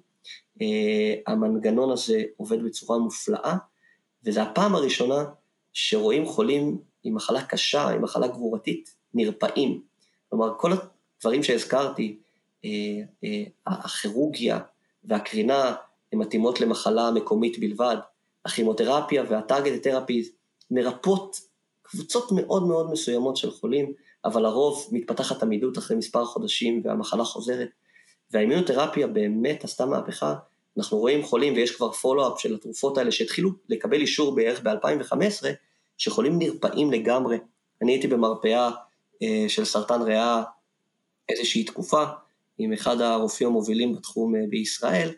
המנגנון 1.26 1.92
הזה 1.92 2.22
עובד 2.36 2.62
בצורה 2.64 2.98
מופלאה, 2.98 3.56
וזו 4.24 4.40
הפעם 4.40 4.74
הראשונה 4.74 5.24
שרואים 5.72 6.26
חולים 6.26 6.78
עם 7.04 7.14
מחלה 7.14 7.44
קשה, 7.44 7.88
עם 7.88 8.02
מחלה 8.02 8.26
גבורתית, 8.26 8.94
נרפאים. 9.14 9.82
כלומר, 10.28 10.58
כל 10.58 10.72
הדברים 10.72 11.42
שהזכרתי, 11.42 12.18
אה, 12.64 12.70
אה, 13.24 13.44
הכירורגיה 13.66 14.58
והקרינה, 15.04 15.74
הן 16.12 16.18
מתאימות 16.18 16.60
למחלה 16.60 17.10
מקומית 17.10 17.58
בלבד. 17.58 17.96
הכימותרפיה 18.44 19.24
והטארגט 19.28 19.82
תרפיז 19.82 20.30
מרפאות 20.70 21.36
קבוצות 21.82 22.32
מאוד 22.32 22.66
מאוד 22.66 22.90
מסוימות 22.90 23.36
של 23.36 23.50
חולים, 23.50 23.92
אבל 24.24 24.42
לרוב 24.42 24.88
מתפתחת 24.92 25.42
עמידות 25.42 25.78
אחרי 25.78 25.96
מספר 25.96 26.24
חודשים 26.24 26.82
והמחלה 26.84 27.24
חוזרת. 27.24 27.68
והאימיונותרפיה 28.32 29.06
באמת 29.06 29.64
עשתה 29.64 29.86
מהפכה, 29.86 30.34
אנחנו 30.78 30.98
רואים 30.98 31.22
חולים 31.22 31.54
ויש 31.54 31.76
כבר 31.76 31.92
פולו-אפ 31.92 32.40
של 32.40 32.54
התרופות 32.54 32.98
האלה 32.98 33.12
שהתחילו 33.12 33.50
לקבל 33.68 34.00
אישור 34.00 34.34
בערך 34.34 34.60
ב-2015, 34.62 35.46
שחולים 35.98 36.38
נרפאים 36.38 36.92
לגמרי. 36.92 37.38
אני 37.82 37.92
הייתי 37.92 38.08
במרפאה 38.08 38.70
אה, 39.22 39.44
של 39.48 39.64
סרטן 39.64 40.02
ריאה 40.02 40.42
איזושהי 41.28 41.64
תקופה, 41.64 42.04
עם 42.58 42.72
אחד 42.72 43.00
הרופאים 43.00 43.48
המובילים 43.48 43.92
בתחום 43.92 44.34
אה, 44.34 44.40
בישראל, 44.48 45.10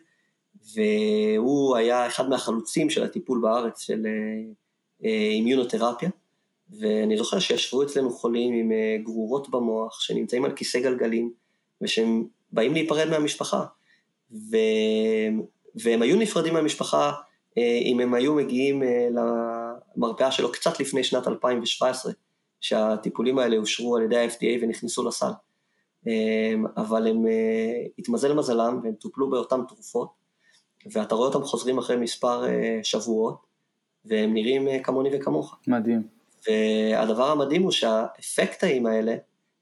והוא 0.75 1.75
היה 1.75 2.07
אחד 2.07 2.29
מהחלוצים 2.29 2.89
של 2.89 3.03
הטיפול 3.03 3.41
בארץ 3.41 3.81
של 3.81 4.05
אה, 5.05 5.09
אימיונותרפיה, 5.09 6.09
ואני 6.79 7.17
זוכר 7.17 7.39
שישבו 7.39 7.83
אצלנו 7.83 8.09
חולים 8.09 8.53
עם 8.53 8.71
גרורות 9.03 9.49
במוח, 9.49 10.01
שנמצאים 10.01 10.45
על 10.45 10.55
כיסא 10.55 10.79
גלגלים, 10.79 11.31
ושהם 11.81 12.27
באים 12.51 12.73
להיפרד 12.73 13.09
מהמשפחה. 13.09 13.65
ו... 14.31 14.57
והם 15.75 16.01
היו 16.01 16.17
נפרדים 16.17 16.53
מהמשפחה 16.53 17.11
אה, 17.57 17.79
אם 17.83 17.99
הם 17.99 18.13
היו 18.13 18.35
מגיעים 18.35 18.83
אה, 18.83 19.07
למרפאה 19.95 20.31
שלו 20.31 20.51
קצת 20.51 20.79
לפני 20.79 21.03
שנת 21.03 21.27
2017, 21.27 22.11
שהטיפולים 22.61 23.39
האלה 23.39 23.57
אושרו 23.57 23.95
על 23.95 24.03
ידי 24.03 24.17
ה-FDA 24.17 24.63
ונכנסו 24.63 25.07
לסל. 25.07 25.31
אה, 26.07 26.53
אבל 26.77 27.07
הם, 27.07 27.25
התמזל 27.99 28.33
מזלם 28.33 28.79
והם 28.83 28.93
טופלו 28.93 29.29
באותן 29.29 29.59
תרופות, 29.67 30.09
ואתה 30.91 31.15
רואה 31.15 31.27
אותם 31.27 31.43
חוזרים 31.43 31.77
אחרי 31.77 31.95
מספר 31.95 32.43
שבועות, 32.83 33.45
והם 34.05 34.33
נראים 34.33 34.83
כמוני 34.83 35.09
וכמוך. 35.13 35.55
מדהים. 35.67 36.07
והדבר 36.47 37.31
המדהים 37.31 37.63
הוא 37.63 37.71
שהאפקטאים 37.71 38.85
האלה, 38.85 39.15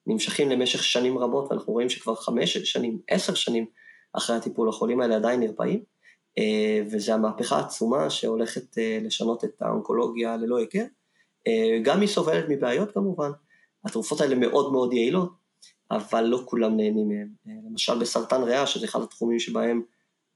נמשכים 0.08 0.50
למשך 0.50 0.84
שנים 0.84 1.18
רבות, 1.18 1.52
ואנחנו 1.52 1.74
רואים 1.74 1.90
שכבר 1.90 2.16
חמש 2.16 2.58
שנים, 2.58 3.00
עשר 3.08 3.34
שנים 3.34 3.66
אחרי 4.14 4.36
הטיפול, 4.36 4.70
החולים 4.70 5.02
האלה 5.02 5.16
עדיין 5.16 5.40
נרפאים, 5.40 5.84
וזו 6.92 7.14
המהפכה 7.14 7.58
העצומה 7.58 8.10
שהולכת 8.10 8.78
לשנות 9.02 9.44
את 9.44 9.62
האונקולוגיה 9.62 10.38
ללא 10.38 10.58
היכר. 10.58 10.86
גם 11.84 12.02
היא 12.02 12.10
סובלת 12.10 12.46
מבעיות 12.50 12.92
כמובן, 12.92 13.32
התרופות 13.86 14.22
האלה 14.22 14.36
מאוד 14.36 14.72
מאוד 14.72 14.94
יעילות, 14.94 15.32
אבל 15.92 16.24
לא 16.24 16.42
כולם 16.46 16.78
נהנים 16.78 17.08
מהן. 17.10 17.30
למשל 17.70 18.00
בסרטן 18.00 18.44
ריאה, 18.44 18.68
שזה 18.68 18.86
אחד 18.86 19.02
התחומים 19.02 19.40
שבהם 19.40 19.82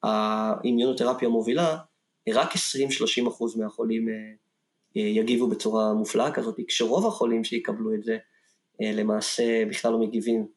האימיונותרפיה 0.04 1.30
מובילה, 1.30 1.78
רק 2.30 2.54
20-30 2.54 3.28
אחוז 3.28 3.58
מהחולים 3.58 4.08
יגיבו 4.96 5.48
בצורה 5.48 5.94
מופלאה 5.94 6.32
כזאת, 6.32 6.60
כשרוב 6.68 7.08
החולים 7.08 7.44
שיקבלו 7.44 7.94
את 7.94 8.04
זה 8.04 8.18
למעשה 8.80 9.66
בכלל 9.70 9.92
לא 9.92 10.00
מגיבים, 10.00 10.48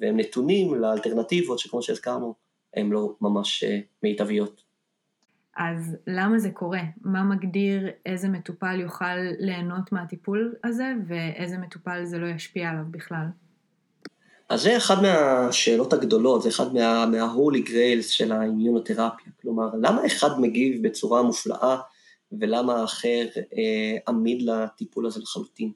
והם 0.00 0.20
נתונים 0.20 0.74
לאלטרנטיבות 0.74 1.58
שכמו 1.58 1.82
שהזכרנו, 1.82 2.34
הן 2.76 2.90
לא 2.90 3.14
ממש 3.20 3.64
מיטביות. 4.02 4.62
אז 5.56 5.96
למה 6.06 6.38
זה 6.38 6.50
קורה? 6.50 6.80
מה 7.02 7.22
מגדיר 7.22 7.88
איזה 8.06 8.28
מטופל 8.28 8.80
יוכל 8.80 9.16
ליהנות 9.38 9.92
מהטיפול 9.92 10.54
הזה, 10.64 10.92
ואיזה 11.08 11.58
מטופל 11.58 12.04
זה 12.04 12.18
לא 12.18 12.26
ישפיע 12.26 12.70
עליו 12.70 12.84
בכלל? 12.90 13.26
אז 14.48 14.62
זה 14.62 14.76
אחד 14.76 15.02
מהשאלות 15.02 15.92
הגדולות, 15.92 16.42
זה 16.42 16.48
אחד 16.48 16.74
מה, 16.74 17.06
מה-holy 17.06 17.68
grails 17.68 18.02
של 18.02 18.32
האימיונותרפיה. 18.32 19.32
כלומר, 19.42 19.70
למה 19.82 20.06
אחד 20.06 20.40
מגיב 20.40 20.86
בצורה 20.86 21.22
מופלאה, 21.22 21.76
ולמה 22.32 22.80
האחר 22.80 23.26
אה, 23.36 23.98
עמיד 24.08 24.42
לטיפול 24.42 25.06
הזה 25.06 25.20
לחלוטין? 25.20 25.72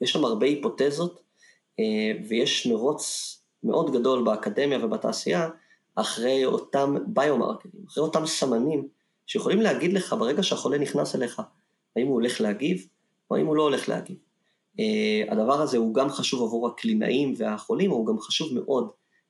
יש 0.00 0.12
שם 0.12 0.24
הרבה 0.24 0.46
היפותזות, 0.46 1.16
אה, 1.16 1.23
ויש 2.28 2.66
מרוץ 2.66 3.34
מאוד 3.64 3.92
גדול 3.92 4.24
באקדמיה 4.24 4.84
ובתעשייה, 4.84 5.48
אחרי 5.94 6.44
אותם 6.44 6.96
ביומרקרים, 7.06 7.84
אחרי 7.88 8.02
אותם 8.02 8.26
סמנים, 8.26 8.88
שיכולים 9.26 9.60
להגיד 9.60 9.92
לך 9.92 10.16
ברגע 10.18 10.42
שהחולה 10.42 10.78
נכנס 10.78 11.14
אליך, 11.14 11.42
האם 11.96 12.06
הוא 12.06 12.14
הולך 12.14 12.40
להגיב, 12.40 12.86
או 13.30 13.36
האם 13.36 13.46
הוא 13.46 13.56
לא 13.56 13.62
הולך 13.62 13.88
להגיב. 13.88 14.16
Uh, 14.80 15.32
הדבר 15.32 15.60
הזה 15.60 15.76
הוא 15.76 15.94
גם 15.94 16.10
חשוב 16.10 16.42
עבור 16.42 16.68
הקלינאים 16.68 17.34
והחולים, 17.36 17.90
הוא 17.90 18.06
גם 18.06 18.20
חשוב 18.20 18.54
מאוד 18.54 18.88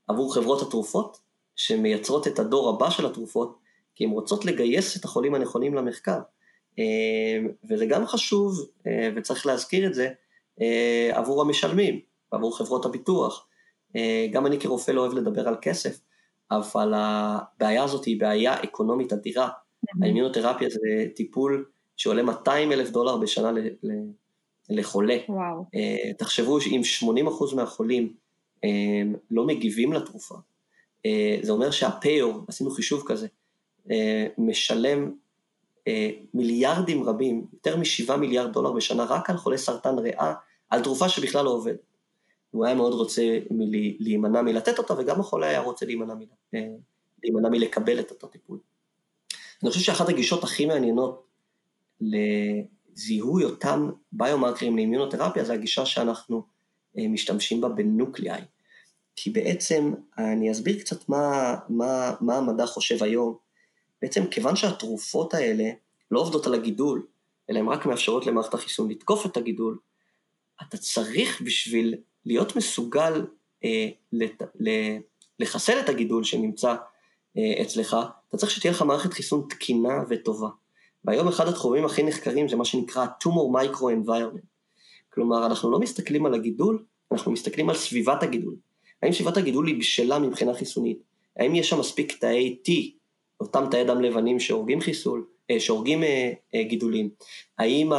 עבור 0.09 0.35
חברות 0.35 0.62
התרופות, 0.62 1.18
שמייצרות 1.57 2.26
את 2.26 2.38
הדור 2.38 2.68
הבא 2.68 2.90
של 2.90 3.07
התרופות, 3.07 3.59
כי 3.94 4.04
הן 4.04 4.11
רוצות 4.11 4.44
לגייס 4.44 4.96
את 4.96 5.04
החולים 5.04 5.35
הנכונים 5.35 5.74
למחקר. 5.74 6.18
Uh, 6.72 7.48
וזה 7.70 7.87
גם 7.87 8.07
חשוב, 8.07 8.68
וצריך 9.16 9.46
להזכיר 9.46 9.87
את 9.87 9.94
זה, 9.94 10.09
עבור 11.12 11.42
המשלמים, 11.42 12.00
עבור 12.34 12.58
חברות 12.58 12.84
הביטוח. 12.84 13.46
Uh, 13.88 13.96
גם 14.32 14.46
אני 14.46 14.60
כרופא 14.60 14.90
לא 14.90 15.00
אוהב 15.00 15.12
לדבר 15.12 15.48
על 15.48 15.56
כסף, 15.62 16.00
אבל 16.50 16.92
הבעיה 16.96 17.84
הזאת 17.84 18.04
היא 18.04 18.20
בעיה 18.20 18.62
אקונומית 18.64 19.12
אדירה. 19.12 19.48
האימיונותרפיה 20.02 20.68
זה 20.70 21.06
טיפול 21.16 21.64
שעולה 21.96 22.22
200 22.22 22.72
אלף 22.72 22.90
דולר 22.90 23.16
בשנה 23.16 23.50
לחולה. 24.70 25.16
וואו. 25.28 25.64
Uh, 25.64 26.16
תחשבו 26.18 26.60
שאם 26.60 26.80
80% 27.52 27.56
מהחולים 27.56 28.14
uh, 28.56 28.68
לא 29.30 29.46
מגיבים 29.46 29.92
לתרופה, 29.92 30.34
זה 31.42 31.52
אומר 31.52 31.70
שהפייר, 31.70 32.32
עשינו 32.48 32.70
חישוב 32.70 33.04
כזה, 33.06 33.26
משלם 34.38 35.12
מיליארדים 36.34 37.02
רבים, 37.02 37.46
יותר 37.52 37.76
מ-7 37.76 38.16
מיליארד 38.16 38.52
דולר 38.52 38.72
בשנה, 38.72 39.04
רק 39.04 39.30
על 39.30 39.36
חולי 39.36 39.58
סרטן 39.58 39.98
ריאה, 39.98 40.34
על 40.70 40.82
תרופה 40.82 41.08
שבכלל 41.08 41.44
לא 41.44 41.50
עובדת. 41.50 41.93
הוא 42.54 42.64
היה 42.64 42.74
מאוד 42.74 42.92
רוצה 42.92 43.38
להימנע 44.00 44.42
מלתת 44.42 44.78
אותה, 44.78 44.94
וגם 44.98 45.20
החולה 45.20 45.46
היה 45.46 45.60
רוצה 45.60 45.86
להימנע, 45.86 46.14
מל... 46.14 46.26
להימנע 47.22 47.48
מלקבל 47.48 48.00
את 48.00 48.10
אותו 48.10 48.26
טיפול. 48.26 48.58
אני 49.62 49.70
חושב 49.70 49.82
שאחת 49.82 50.08
הגישות 50.08 50.44
הכי 50.44 50.66
מעניינות 50.66 51.26
לזיהוי 52.00 53.44
אותם 53.44 53.90
ביומרקרים 54.12 54.76
לאימיונותרפיה 54.76 55.44
זה 55.44 55.52
הגישה 55.52 55.86
שאנחנו 55.86 56.42
אה, 56.98 57.08
משתמשים 57.08 57.60
בה 57.60 57.68
בנוקליאי. 57.68 58.40
כי 59.16 59.30
בעצם, 59.30 59.94
אני 60.18 60.52
אסביר 60.52 60.80
קצת 60.80 61.08
מה, 61.08 61.54
מה, 61.68 62.14
מה 62.20 62.36
המדע 62.36 62.66
חושב 62.66 63.02
היום. 63.02 63.36
בעצם 64.02 64.26
כיוון 64.26 64.56
שהתרופות 64.56 65.34
האלה 65.34 65.70
לא 66.10 66.20
עובדות 66.20 66.46
על 66.46 66.54
הגידול, 66.54 67.06
אלא 67.50 67.58
הן 67.58 67.68
רק 67.68 67.86
מאפשרות 67.86 68.26
למערכת 68.26 68.54
החיסון 68.54 68.90
לתקוף 68.90 69.26
את 69.26 69.36
הגידול, 69.36 69.78
אתה 70.62 70.76
צריך 70.76 71.42
בשביל 71.42 71.94
להיות 72.26 72.56
מסוגל 72.56 73.26
אה, 73.64 73.88
לת, 74.12 74.42
לחסל 75.38 75.80
את 75.80 75.88
הגידול 75.88 76.24
שנמצא 76.24 76.74
אה, 77.37 77.62
אצלך, 77.62 77.96
אתה 78.28 78.37
צריך 78.37 78.52
שתהיה 78.52 78.72
לך 78.72 78.82
מערכת 78.82 79.12
חיסון 79.12 79.46
תקינה 79.48 80.02
וטובה. 80.08 80.48
והיום 81.04 81.28
אחד 81.28 81.48
התחומים 81.48 81.84
הכי 81.84 82.02
נחקרים 82.02 82.48
זה 82.48 82.56
מה 82.56 82.64
שנקרא 82.64 83.06
tumor 83.24 83.56
micro 83.56 83.82
environment. 83.82 84.46
כלומר, 85.10 85.46
אנחנו 85.46 85.70
לא 85.70 85.78
מסתכלים 85.78 86.26
על 86.26 86.34
הגידול, 86.34 86.84
אנחנו 87.12 87.32
מסתכלים 87.32 87.70
על 87.70 87.76
סביבת 87.76 88.22
הגידול. 88.22 88.54
האם 89.02 89.12
סביבת 89.12 89.37
הגידול 89.37 89.66
היא 89.66 89.78
בשלה 89.78 90.18
מבחינה 90.18 90.54
חיסונית? 90.54 90.98
האם 91.37 91.54
יש 91.54 91.70
שם 91.70 91.78
מספיק 91.78 92.18
תאי 92.18 92.56
T, 92.68 92.70
אותם 93.40 93.64
תאי 93.70 93.84
דם 93.84 94.00
לבנים 94.00 94.40
שהורגים 94.40 94.80
חיסול, 94.80 95.24
שהורגים 95.59 96.02
אה, 96.02 96.62
גידולים? 96.62 97.11
האם 97.59 97.90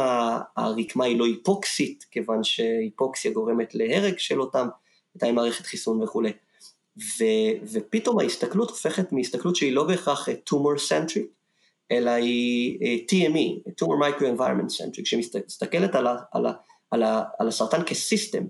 הרקמה 0.56 1.04
היא 1.04 1.18
לא 1.18 1.26
היפוקסית, 1.26 2.04
כיוון 2.10 2.44
שהיפוקסיה 2.44 3.30
גורמת 3.30 3.74
להרג 3.74 4.18
של 4.18 4.40
אותם 4.40 4.68
תאי 5.18 5.32
מערכת 5.32 5.66
חיסון 5.66 6.02
וכולי? 6.02 6.32
ו, 6.98 7.24
ופתאום 7.72 8.18
ההסתכלות 8.18 8.70
הופכת 8.70 9.12
מהסתכלות 9.12 9.56
שהיא 9.56 9.72
לא 9.72 9.84
בהכרח 9.84 10.28
tumor 10.28 10.78
centric, 10.88 11.26
אלא 11.90 12.10
היא 12.10 12.78
אה, 12.82 12.96
TME, 13.10 13.70
tumor 13.70 14.04
microenvironment 14.04 14.70
centric, 14.78 15.04
שמסתכלת 15.04 15.94
על, 15.94 16.06
ה, 16.06 16.16
על, 16.32 16.46
ה, 16.46 16.52
על, 16.90 17.02
ה, 17.02 17.22
על 17.38 17.48
הסרטן 17.48 17.82
כסיסטם, 17.82 18.44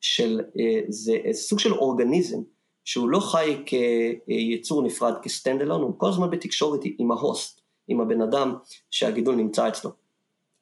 של, 0.00 0.40
אה, 0.58 0.80
זה 0.88 1.18
סוג 1.32 1.58
של 1.58 1.72
אורגניזם, 1.72 2.38
שהוא 2.84 3.08
לא 3.08 3.20
חי 3.20 3.62
כיצור 3.66 4.82
נפרד, 4.82 5.14
כ 5.22 5.33
stand 5.33 5.60
alone, 5.60 5.82
הוא 5.82 5.94
כל 5.98 6.08
הזמן 6.08 6.30
בתקשורת 6.30 6.80
עם 6.98 7.12
ה 7.12 7.20
host, 7.20 7.61
עם 7.88 8.00
הבן 8.00 8.22
אדם 8.22 8.54
שהגידול 8.90 9.34
נמצא 9.34 9.68
אצלו. 9.68 9.90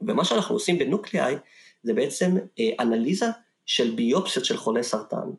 ומה 0.00 0.24
שאנחנו 0.24 0.54
עושים 0.54 0.78
בנוקליאי 0.78 1.34
זה 1.82 1.94
בעצם 1.94 2.36
אה, 2.58 2.70
אנליזה 2.80 3.26
של 3.66 3.94
ביופסיות 3.94 4.44
של 4.44 4.56
חולי 4.56 4.82
סרטן. 4.82 5.30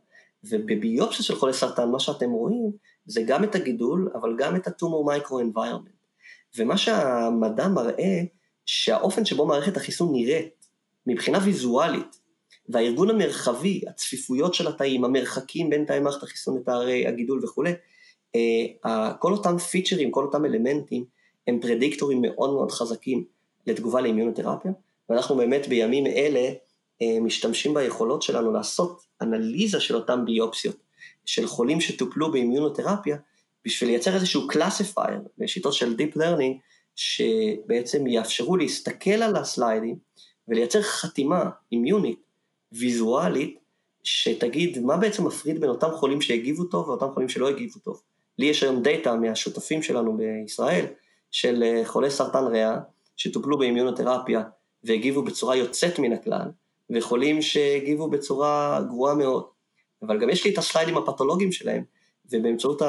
ובביופסיה 0.43 1.25
של 1.25 1.35
חולי 1.35 1.53
סרטן, 1.53 1.89
מה 1.89 1.99
שאתם 1.99 2.31
רואים, 2.31 2.71
זה 3.05 3.21
גם 3.27 3.43
את 3.43 3.55
הגידול, 3.55 4.11
אבל 4.13 4.35
גם 4.37 4.55
את 4.55 4.67
ה 4.67 5.05
tumor 5.05 5.39
microenvironment. 5.39 5.91
ומה 6.57 6.77
שהמדע 6.77 7.67
מראה, 7.67 8.21
שהאופן 8.65 9.25
שבו 9.25 9.45
מערכת 9.45 9.77
החיסון 9.77 10.11
נראית, 10.11 10.65
מבחינה 11.07 11.39
ויזואלית, 11.43 12.19
והארגון 12.69 13.09
המרחבי, 13.09 13.81
הצפיפויות 13.87 14.53
של 14.53 14.67
התאים, 14.67 15.05
המרחקים 15.05 15.69
בין 15.69 15.85
תאי 15.85 15.99
מערכת 15.99 16.23
החיסון 16.23 16.57
לתאי 16.57 17.07
הגידול 17.07 17.45
וכולי, 17.45 17.73
אה, 18.35 19.13
כל 19.19 19.33
אותם 19.33 19.57
פיצ'רים, 19.57 20.11
כל 20.11 20.23
אותם 20.23 20.45
אלמנטים, 20.45 21.05
הם 21.47 21.60
פרדיקטורים 21.60 22.21
מאוד 22.21 22.54
מאוד 22.54 22.71
חזקים 22.71 23.25
לתגובה 23.67 24.01
לאימונותרפיה, 24.01 24.71
ואנחנו 25.10 25.36
באמת 25.36 25.67
בימים 25.67 26.08
אלה 26.08 26.49
אה, 27.01 27.19
משתמשים 27.21 27.73
ביכולות 27.73 28.21
שלנו 28.21 28.54
לעשות 28.54 29.01
אנליזה 29.21 29.80
של 29.80 29.95
אותן 29.95 30.25
ביופסיות, 30.25 30.75
של 31.25 31.47
חולים 31.47 31.82
שטופלו 31.82 32.32
באימונותרפיה, 32.31 33.17
בשביל 33.65 33.89
לייצר 33.89 34.15
איזשהו 34.15 34.47
classifier 34.47 35.19
בשיטות 35.38 35.73
של 35.73 35.95
Deep 35.95 36.17
Learning, 36.17 36.58
שבעצם 36.95 38.08
יאפשרו 38.08 38.58
להסתכל 38.58 39.10
על 39.10 39.36
הסליידים 39.36 39.95
ולייצר 40.47 40.82
חתימה 40.82 41.49
אימיונית, 41.71 42.19
ויזואלית, 42.71 43.62
שתגיד 44.04 44.80
מה 44.80 44.97
בעצם 44.97 45.27
מפריד 45.27 45.62
בין 45.62 45.69
אותם 45.69 45.88
חולים 45.95 46.21
שהגיבו 46.21 46.63
טוב 46.63 46.89
ואותם 46.89 47.12
חולים 47.13 47.30
שלא 47.30 47.49
הגיבו 47.49 47.80
טוב. 47.80 48.01
לי 48.39 48.45
יש 48.45 48.63
היום 48.63 48.84
דאטה 48.84 49.15
מהשותפים 49.15 49.84
שלנו 49.84 50.17
בישראל, 50.17 50.86
של 51.31 51.63
אה, 51.63 51.81
חולי 51.85 52.11
סרטן 52.11 52.43
ריאה, 52.43 52.79
שטופלו 53.17 53.57
באימיונותרפיה 53.57 54.43
והגיבו 54.83 55.23
בצורה 55.23 55.55
יוצאת 55.55 55.99
מן 55.99 56.13
הכלל, 56.13 56.51
וחולים 56.89 57.41
שהגיבו 57.41 58.09
בצורה 58.09 58.81
גרועה 58.87 59.15
מאוד. 59.15 59.43
אבל 60.01 60.19
גם 60.19 60.29
יש 60.29 60.45
לי 60.45 60.53
את 60.53 60.57
הסליידים 60.57 60.97
הפתולוגיים 60.97 61.51
שלהם, 61.51 61.83
ובאמצעות 62.31 62.81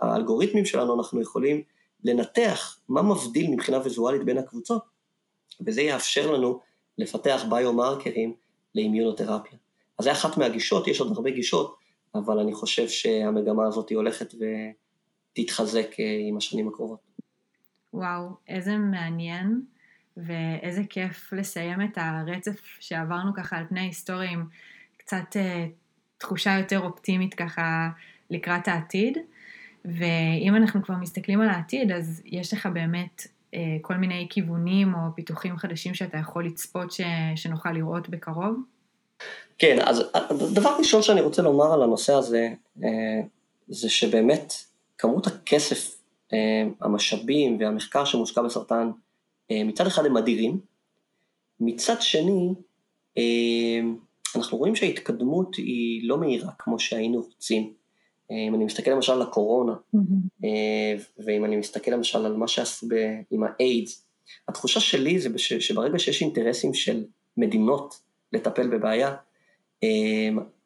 האלגוריתמים 0.00 0.64
שלנו 0.64 0.98
אנחנו 0.98 1.20
יכולים 1.20 1.62
לנתח 2.04 2.78
מה 2.88 3.02
מבדיל 3.02 3.50
מבחינה 3.50 3.78
ויזואלית 3.84 4.24
בין 4.24 4.38
הקבוצות, 4.38 4.82
וזה 5.66 5.82
יאפשר 5.82 6.32
לנו 6.32 6.60
לפתח 6.98 7.44
ביומרקרים 7.50 8.34
לאימיונותרפיה. 8.74 9.58
אז 9.98 10.04
זה 10.04 10.12
אחת 10.12 10.36
מהגישות, 10.36 10.88
יש 10.88 11.00
עוד 11.00 11.12
הרבה 11.16 11.30
גישות, 11.30 11.76
אבל 12.14 12.38
אני 12.38 12.54
חושב 12.54 12.88
שהמגמה 12.88 13.66
הזאת 13.66 13.92
הולכת 13.92 14.34
ותתחזק 14.34 16.00
אה, 16.00 16.18
עם 16.28 16.36
השנים 16.36 16.68
הקרובות. 16.68 17.13
וואו, 17.94 18.28
איזה 18.48 18.76
מעניין. 18.76 19.62
ואיזה 20.16 20.82
כיף 20.90 21.32
לסיים 21.32 21.82
את 21.82 21.98
הרצף 21.98 22.60
שעברנו 22.80 23.34
ככה 23.34 23.56
על 23.56 23.64
פני 23.68 23.80
ההיסטוריה 23.80 24.30
עם 24.30 24.44
קצת 24.96 25.32
uh, 25.32 25.70
תחושה 26.18 26.58
יותר 26.58 26.80
אופטימית 26.80 27.34
ככה 27.34 27.88
לקראת 28.30 28.68
העתיד. 28.68 29.18
ואם 29.84 30.56
אנחנו 30.56 30.82
כבר 30.82 30.94
מסתכלים 30.94 31.40
על 31.40 31.48
העתיד, 31.48 31.92
אז 31.92 32.22
יש 32.24 32.52
לך 32.52 32.66
באמת 32.66 33.26
אה, 33.54 33.60
כל 33.82 33.94
מיני 33.94 34.26
כיוונים 34.30 34.94
או 34.94 35.00
פיתוחים 35.14 35.56
חדשים 35.56 35.94
שאתה 35.94 36.18
יכול 36.18 36.46
לצפות 36.46 36.92
ש, 36.92 37.00
שנוכל 37.36 37.72
לראות 37.72 38.08
בקרוב? 38.08 38.56
כן, 39.58 39.78
אז 39.84 40.02
דבר 40.52 40.76
ראשון 40.78 41.02
שאני 41.02 41.20
רוצה 41.20 41.42
לומר 41.42 41.72
על 41.72 41.82
הנושא 41.82 42.12
הזה, 42.12 42.48
אה, 42.84 43.20
זה 43.68 43.90
שבאמת 43.90 44.52
כמות 44.98 45.26
הכסף, 45.26 45.76
אה, 45.76 45.93
המשאבים 46.80 47.56
והמחקר 47.60 48.04
שמושקע 48.04 48.42
בסרטן, 48.42 48.90
מצד 49.52 49.86
אחד 49.86 50.06
הם 50.06 50.16
אדירים, 50.16 50.60
מצד 51.60 51.96
שני, 52.00 52.54
אנחנו 54.36 54.58
רואים 54.58 54.76
שההתקדמות 54.76 55.56
היא 55.56 56.08
לא 56.08 56.18
מהירה 56.18 56.52
כמו 56.58 56.78
שהיינו 56.78 57.20
רוצים. 57.20 57.72
אם 58.30 58.54
אני 58.54 58.64
מסתכל 58.64 58.90
למשל 58.90 59.12
על 59.12 59.22
הקורונה, 59.22 59.72
mm-hmm. 59.72 60.48
ואם 61.26 61.44
אני 61.44 61.56
מסתכל 61.56 61.90
למשל 61.90 62.26
על 62.26 62.36
מה 62.36 62.48
שעשו 62.48 62.86
עם 63.30 63.42
האיידס, 63.44 64.06
התחושה 64.48 64.80
שלי 64.80 65.20
זה 65.20 65.28
שברגע 65.38 65.98
שיש 65.98 66.22
אינטרסים 66.22 66.74
של 66.74 67.04
מדינות 67.36 68.00
לטפל 68.32 68.66
בבעיה, 68.66 69.16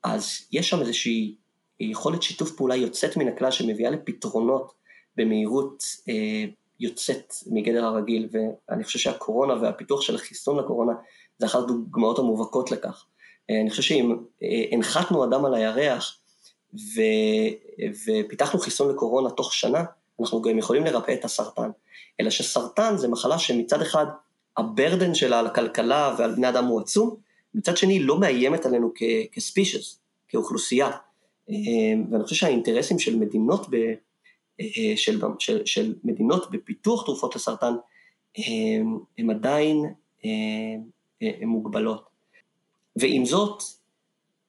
אז 0.03 0.49
יש 0.53 0.71
שם 0.71 0.81
איזושהי 0.81 1.35
יכולת 1.81 2.23
שיתוף 2.23 2.57
פעולה 2.57 2.77
יוצאת 2.77 3.17
מן 3.17 3.29
הכלל 3.29 3.51
שמביאה 3.51 3.91
לפתרונות 3.91 4.73
במהירות 5.19 5.85
אה, 6.09 6.45
יוצאת 6.81 7.35
מגדר 7.47 7.85
הרגיל, 7.85 8.29
ואני 8.33 8.85
חושב 8.85 8.99
שהקורונה 8.99 9.63
והפיתוח 9.63 10.01
של 10.01 10.15
החיסון 10.15 10.59
לקורונה 10.59 10.93
זה 11.39 11.47
אחת 11.47 11.59
הדוגמאות 11.59 12.19
המובהקות 12.19 12.71
לכך. 12.71 13.05
אה, 13.51 13.61
אני 13.61 13.71
חושב 13.71 13.83
שאם 13.83 14.17
הנחתנו 14.73 15.25
אדם 15.25 15.45
על 15.45 15.55
הירח, 15.55 16.19
ו, 16.75 17.01
ופיתחנו 18.07 18.61
חיסון 18.61 18.91
לקורונה 18.91 19.31
תוך 19.31 19.55
שנה, 19.55 19.85
אנחנו 20.21 20.43
גם 20.43 20.59
יכולים 20.59 20.85
לרפא 20.85 21.13
את 21.13 21.25
הסרטן. 21.25 21.71
אלא 22.21 22.31
שסרטן 22.31 22.97
זה 22.97 23.09
מחלה 23.09 23.39
שמצד 23.39 23.83
אחד 23.83 24.07
הברדן 24.57 25.15
שלה 25.15 25.39
על 25.39 25.47
הכלכלה 25.47 26.15
ועל 26.19 26.35
בני 26.35 26.49
אדם 26.49 26.65
הוא 26.65 26.81
עצום, 26.81 27.17
מצד 27.55 27.77
שני 27.77 27.99
לא 27.99 28.21
מאיימת 28.21 28.67
עלינו 28.67 28.93
כספישס, 29.33 29.99
כאוכלוסייה. 30.29 30.91
ואני 32.11 32.25
חושב 32.25 32.37
שהאינטרסים 32.37 32.99
של 32.99 33.17
מדינות, 33.17 33.67
ב, 33.71 33.77
של, 34.97 35.21
של, 35.39 35.67
של 35.67 35.95
מדינות 36.05 36.51
בפיתוח 36.51 37.05
תרופות 37.05 37.37
לסרטן 37.37 37.75
הם, 38.37 38.99
הם 39.19 39.31
עדיין 39.31 39.85
הם, 40.25 40.83
הם 41.21 41.49
מוגבלות. 41.49 42.09
ועם 42.97 43.25
זאת, 43.25 43.63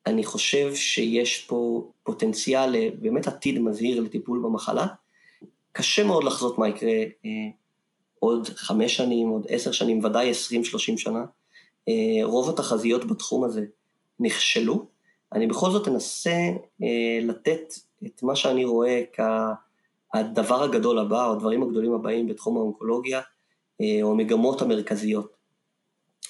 אני 0.05 0.23
חושב 0.23 0.75
שיש 0.75 1.45
פה 1.45 1.91
פוטנציאל 2.03 2.89
באמת 2.99 3.27
עתיד 3.27 3.59
מזהיר 3.59 4.01
לטיפול 4.01 4.41
במחלה. 4.43 4.87
קשה 5.71 6.03
מאוד 6.03 6.23
לחזות 6.23 6.57
מה 6.57 6.69
יקרה 6.69 6.91
אה, 7.25 7.29
עוד 8.19 8.47
חמש 8.47 8.95
שנים, 8.95 9.29
עוד 9.29 9.45
עשר 9.49 9.71
שנים, 9.71 10.05
ודאי 10.05 10.29
עשרים, 10.29 10.63
שלושים 10.63 10.97
שנה. 10.97 11.25
אה, 11.87 12.23
רוב 12.23 12.49
התחזיות 12.49 13.05
בתחום 13.05 13.43
הזה 13.43 13.65
נכשלו. 14.19 14.85
אני 15.33 15.47
בכל 15.47 15.71
זאת 15.71 15.87
אנסה 15.87 16.49
אה, 16.83 17.19
לתת 17.21 17.73
את 18.05 18.23
מה 18.23 18.35
שאני 18.35 18.65
רואה 18.65 19.01
כהדבר 20.11 20.63
הגדול 20.63 20.99
הבא, 20.99 21.25
או 21.25 21.31
הדברים 21.33 21.63
הגדולים 21.63 21.93
הבאים 21.93 22.27
בתחום 22.27 22.57
האונקולוגיה, 22.57 23.21
אה, 23.81 23.99
או 24.01 24.11
המגמות 24.11 24.61
המרכזיות. 24.61 25.31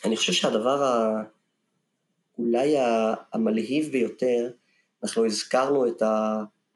אני 0.06 0.18
חושב 0.18 0.34
שהדבר 0.34 0.84
ה... 0.84 1.24
אולי 2.38 2.76
המלהיב 3.34 3.92
ביותר, 3.92 4.50
אנחנו 5.04 5.26
הזכרנו 5.26 5.88
את 5.88 6.02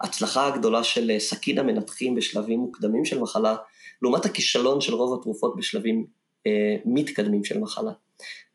ההצלחה 0.01 0.47
הגדולה 0.47 0.83
של 0.83 1.11
אה, 1.11 1.19
סכין 1.19 1.59
המנתחים 1.59 2.15
בשלבים 2.15 2.59
מוקדמים 2.59 3.05
של 3.05 3.19
מחלה, 3.19 3.55
לעומת 4.01 4.25
הכישלון 4.25 4.81
של 4.81 4.93
רוב 4.93 5.19
התרופות 5.19 5.55
בשלבים 5.55 6.05
אה, 6.47 6.75
מתקדמים 6.85 7.43
של 7.43 7.59
מחלה. 7.59 7.91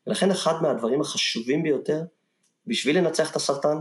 ולכן 0.06 0.30
אחד 0.30 0.52
מהדברים 0.62 1.00
החשובים 1.00 1.62
ביותר 1.62 2.02
בשביל 2.66 2.98
לנצח 2.98 3.30
את 3.30 3.37
הסרטן, 3.37 3.76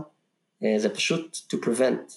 אה, 0.64 0.74
זה 0.78 0.88
פשוט 0.88 1.36
to 1.36 1.56
prevent, 1.56 2.12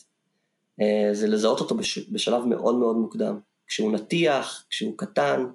זה 1.14 1.28
לזהות 1.28 1.60
אותו 1.60 1.76
בש, 1.76 2.00
בשלב 2.12 2.46
מאוד 2.46 2.76
מאוד 2.76 2.96
מוקדם, 2.96 3.40
כשהוא 3.68 3.92
נתיח, 3.92 4.66
כשהוא 4.70 4.98
קטן, 4.98 5.46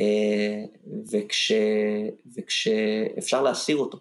אה, 0.00 0.64
וכש, 1.10 1.52
וכשאפשר 2.36 3.42
להסיר 3.42 3.76
אותו. 3.76 3.98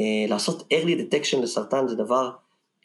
אה, 0.00 0.26
לעשות 0.28 0.72
early 0.72 1.00
detection 1.00 1.42
לסרטן 1.42 1.88
זה 1.88 1.94
דבר 1.94 2.30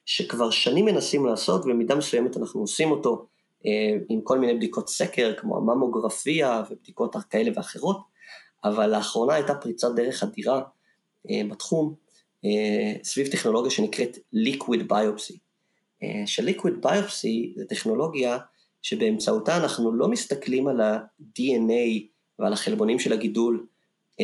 שכבר 0.06 0.50
שנים 0.50 0.86
מנסים 0.86 1.26
לעשות, 1.26 1.65
ובמידה 1.65 1.96
מסוימת 1.96 2.38
אנחנו 2.38 2.62
עושים 2.62 2.91
אותו 2.91 3.26
אה, 3.65 3.98
עם 4.10 4.22
כל 4.22 4.39
מיני 4.39 4.54
בדיקות 4.54 4.89
סקר, 4.89 5.34
כמו 5.38 5.58
הממוגרפיה 5.58 6.63
ובדיקות 6.70 7.15
כאלה 7.30 7.52
ואחרות, 7.56 8.00
אבל 8.63 8.89
לאחרונה 8.89 9.34
הייתה 9.34 9.56
פריצת 9.56 9.88
דרך 9.96 10.24
אדירה 10.24 10.62
אה, 11.30 11.41
בתחום, 11.50 12.06
סביב 13.04 13.28
טכנולוגיה 13.28 13.72
שנקראת 13.72 14.18
liquid 14.36 14.91
biopsy. 14.91 15.44
ש-liquid 16.25 16.86
biopsy 16.86 17.55
זה 17.55 17.65
טכנולוגיה 17.69 18.38
שבאמצעותה 18.81 19.58
אנחנו 19.58 19.93
לא 19.93 20.08
מסתכלים 20.08 20.67
על 20.67 20.81
ה-DNA 20.81 22.03
ועל 22.39 22.53
החלבונים 22.53 22.99
של 22.99 23.13
הגידול 23.13 23.65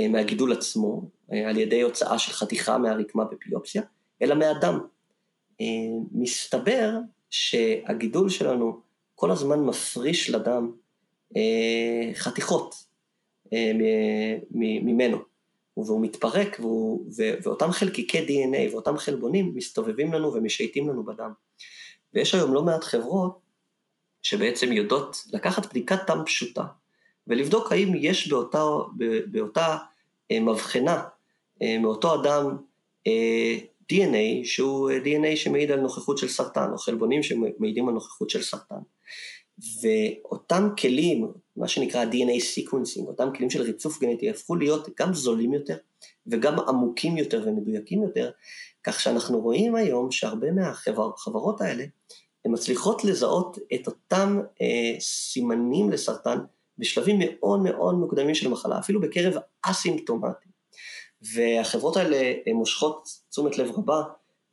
מהגידול 0.10 0.52
עצמו, 0.52 1.02
אה, 1.34 1.50
על 1.50 1.58
ידי 1.58 1.82
הוצאה 1.82 2.20
של 2.20 2.32
חתיכה 2.32 2.78
מהרקמה 2.78 3.24
בביופסיה, 3.26 3.82
אלא 4.22 4.36
מהדם. 4.36 4.80
אה, 5.62 5.66
מסתבר 6.12 6.92
שהגידול 7.30 8.30
שלנו 8.30 8.80
כל 9.16 9.32
הזמן 9.32 9.60
מפריש 9.60 10.30
לדם 10.30 10.72
אה, 11.36 12.12
חתיכות 12.14 12.92
ממנו, 14.52 15.18
והוא 15.78 16.02
מתפרק, 16.02 16.58
והוא, 16.60 17.06
ואותם 17.44 17.72
חלקיקי 17.72 18.20
DNA 18.20 18.74
ואותם 18.74 18.98
חלבונים 18.98 19.52
מסתובבים 19.56 20.14
לנו 20.14 20.34
ומשייטים 20.34 20.90
לנו 20.90 21.04
בדם. 21.04 21.32
ויש 22.14 22.36
היום 22.36 22.54
לא 22.54 22.64
מעט 22.64 22.84
חברות 22.84 23.40
שבעצם 24.22 24.72
יודעות 24.72 25.26
לקחת 25.34 25.70
בדיקת 25.70 26.00
דם 26.08 26.24
פשוטה 26.26 26.64
ולבדוק 27.28 27.72
האם 27.72 27.94
יש 27.96 28.28
באותה, 28.28 28.64
באותה 29.32 29.78
מבחנה 30.32 31.04
אה, 31.62 31.78
מאותו 31.80 32.22
אדם 32.22 32.58
אה, 33.08 33.58
DNA 33.94 34.44
שהוא 34.44 34.92
אה, 34.92 34.98
DNA 34.98 35.36
שמעיד 35.36 35.72
על 35.72 35.80
נוכחות 35.80 36.18
של 36.18 36.28
סרטן, 36.28 36.72
או 36.72 36.78
חלבונים 36.78 37.24
שמעידים 37.24 37.88
על 37.88 37.94
נוכחות 37.94 38.30
של 38.30 38.42
סרטן. 38.42 38.80
ואותם 39.60 40.70
כלים, 40.80 41.32
מה 41.56 41.68
שנקרא 41.68 42.06
DNA 42.06 42.42
sequencing, 42.42 43.08
אותם 43.08 43.30
כלים 43.36 43.50
של 43.50 43.62
ריצוף 43.62 44.00
גנטי, 44.00 44.30
הפכו 44.30 44.56
להיות 44.56 44.90
גם 45.00 45.14
זולים 45.14 45.54
יותר 45.54 45.78
וגם 46.28 46.60
עמוקים 46.60 47.18
יותר 47.18 47.44
ומדויקים 47.46 48.04
יותר, 48.04 48.32
כך 48.84 49.00
שאנחנו 49.00 49.40
רואים 49.40 49.76
היום 49.76 50.12
שהרבה 50.12 50.52
מהחברות 50.52 51.62
האלה, 51.62 51.84
הן 52.46 52.54
מצליחות 52.54 53.04
לזהות 53.04 53.58
את 53.74 53.88
אותם 53.88 54.40
אה, 54.62 55.00
סימנים 55.00 55.92
לסרטן 55.92 56.38
בשלבים 56.78 57.20
מאוד 57.20 57.60
מאוד 57.60 57.96
מוקדמים 57.96 58.36
של 58.36 58.50
מחלה, 58.50 58.80
אפילו 58.80 59.02
בקרב 59.02 59.42
אסימפטומטיים. 59.62 60.52
והחברות 61.34 61.98
האלה 61.98 62.34
מושכות 62.54 63.10
תשומת 63.30 63.58
לב 63.58 63.72
רבה, 63.72 64.04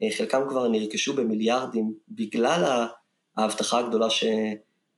אה, 0.02 0.08
חלקם 0.16 0.42
כבר 0.48 0.68
נרכשו 0.68 1.14
במיליארדים 1.14 1.94
בגלל 2.08 2.86
ההבטחה 3.36 3.78
הגדולה 3.78 4.10
ש, 4.10 4.24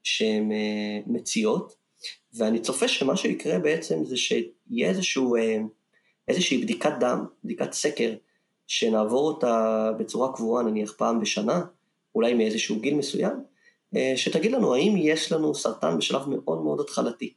שהן 0.03 0.53
אה, 0.53 1.01
מציעות, 1.07 1.75
ואני 2.35 2.61
צופה 2.61 2.89
שמה 2.89 3.17
שיקרה 3.17 3.59
בעצם 3.59 4.05
זה 4.05 4.17
שיהיה 4.17 4.89
איזשהו, 4.89 5.37
אה, 5.37 5.59
איזושהי 6.29 6.59
בדיקת 6.59 6.93
דם, 7.01 7.27
בדיקת 7.45 7.73
סקר, 7.73 8.15
שנעבור 8.67 9.29
אותה 9.29 9.91
בצורה 9.99 10.33
קבועה, 10.33 10.65
נניח 10.65 10.93
פעם 10.93 11.21
בשנה, 11.21 11.61
אולי 12.15 12.35
מאיזשהו 12.35 12.81
גיל 12.81 12.95
מסוים, 12.95 13.33
שתגיד 14.17 14.53
לנו 14.53 14.75
האם 14.75 14.95
יש 14.97 15.33
לנו 15.33 15.55
סרטן 15.55 15.99
בשלב 15.99 16.29
מאוד 16.29 16.63
מאוד 16.63 16.81
התחלתי. 16.81 17.33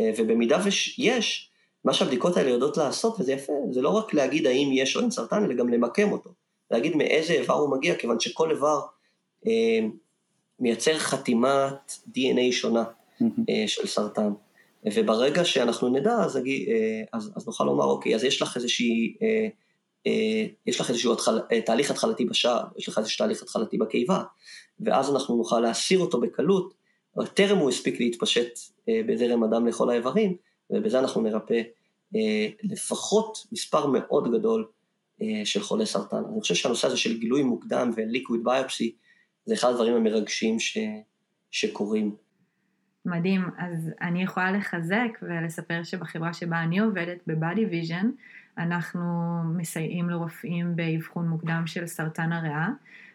ובמידה 0.00 0.62
ויש, 0.64 1.50
מה 1.84 1.94
שהבדיקות 1.94 2.36
האלה 2.36 2.50
יודעות 2.50 2.76
לעשות, 2.76 3.20
וזה 3.20 3.32
יפה, 3.32 3.52
זה 3.70 3.82
לא 3.82 3.88
רק 3.88 4.14
להגיד 4.14 4.46
האם 4.46 4.70
יש 4.72 4.96
או 4.96 5.00
אין 5.00 5.10
סרטן, 5.10 5.44
אלא 5.44 5.54
גם 5.54 5.68
למקם 5.68 6.12
אותו. 6.12 6.30
להגיד 6.70 6.96
מאיזה 6.96 7.32
איבר 7.32 7.54
הוא 7.54 7.76
מגיע, 7.76 7.94
כיוון 7.94 8.20
שכל 8.20 8.50
איבר 8.50 8.80
אה, 9.46 9.86
מייצר 10.60 10.98
חתימת 10.98 11.92
DNA 12.08 12.52
שונה 12.52 12.84
אה, 13.22 13.64
של 13.66 13.86
סרטן. 13.86 14.30
וברגע 14.94 15.44
שאנחנו 15.44 15.88
נדע, 15.88 16.14
אז, 16.24 16.36
אה, 16.36 16.42
אז, 17.12 17.32
אז 17.36 17.46
נוכל 17.46 17.64
לומר, 17.64 17.84
אוקיי, 17.84 18.14
אז 18.14 18.24
יש 18.24 18.42
לך 18.42 18.56
איזושהי, 18.56 19.16
אה, 19.22 19.48
אה, 20.06 20.46
יש 20.66 20.80
לך 20.80 20.90
איזשהו 20.90 21.12
התחל, 21.12 21.40
אה, 21.52 21.60
תהליך 21.60 21.90
התחלתי 21.90 22.24
בשער, 22.24 22.64
יש 22.78 22.88
לך 22.88 22.98
איזשהו 22.98 23.18
תהליך 23.18 23.42
התחלתי 23.42 23.78
בקיבה, 23.78 24.22
ואז 24.80 25.10
אנחנו 25.10 25.36
נוכל 25.36 25.60
להסיר 25.60 25.98
אותו 25.98 26.20
בקלות, 26.20 26.74
אבל 27.16 27.26
טרם 27.26 27.58
הוא 27.58 27.70
הספיק 27.70 28.00
להתפשט 28.00 28.58
אה, 28.88 29.00
בזרם 29.06 29.42
הדם 29.42 29.66
לכל 29.66 29.90
האיברים, 29.90 30.36
ובזה 30.70 30.98
אנחנו 30.98 31.20
נרפא 31.20 31.62
אה, 32.16 32.48
לפחות 32.62 33.46
מספר 33.52 33.86
מאוד 33.86 34.38
גדול 34.38 34.66
אה, 35.22 35.40
של 35.44 35.62
חולי 35.62 35.86
סרטן. 35.86 36.22
אני 36.32 36.40
חושב 36.40 36.54
שהנושא 36.54 36.86
הזה 36.86 36.96
של 36.96 37.18
גילוי 37.18 37.42
מוקדם 37.42 37.90
ו 37.96 38.03
liquid 38.03 38.44
biopsy, 38.44 38.94
זה 39.46 39.54
אחד 39.54 39.68
הדברים 39.68 39.94
המרגשים 39.94 40.60
ש, 40.60 40.78
שקורים. 41.50 42.14
מדהים. 43.06 43.50
אז 43.58 43.90
אני 44.00 44.22
יכולה 44.22 44.52
לחזק 44.52 45.18
ולספר 45.22 45.82
שבחברה 45.82 46.32
שבה 46.32 46.62
אני 46.62 46.78
עובדת, 46.78 47.18
בבאדי 47.26 47.66
ויז'ן, 47.66 48.10
אנחנו 48.58 49.02
מסייעים 49.56 50.10
לרופאים 50.10 50.76
באבחון 50.76 51.28
מוקדם 51.28 51.62
של 51.66 51.86
סרטן 51.86 52.32
הריאה, 52.32 52.68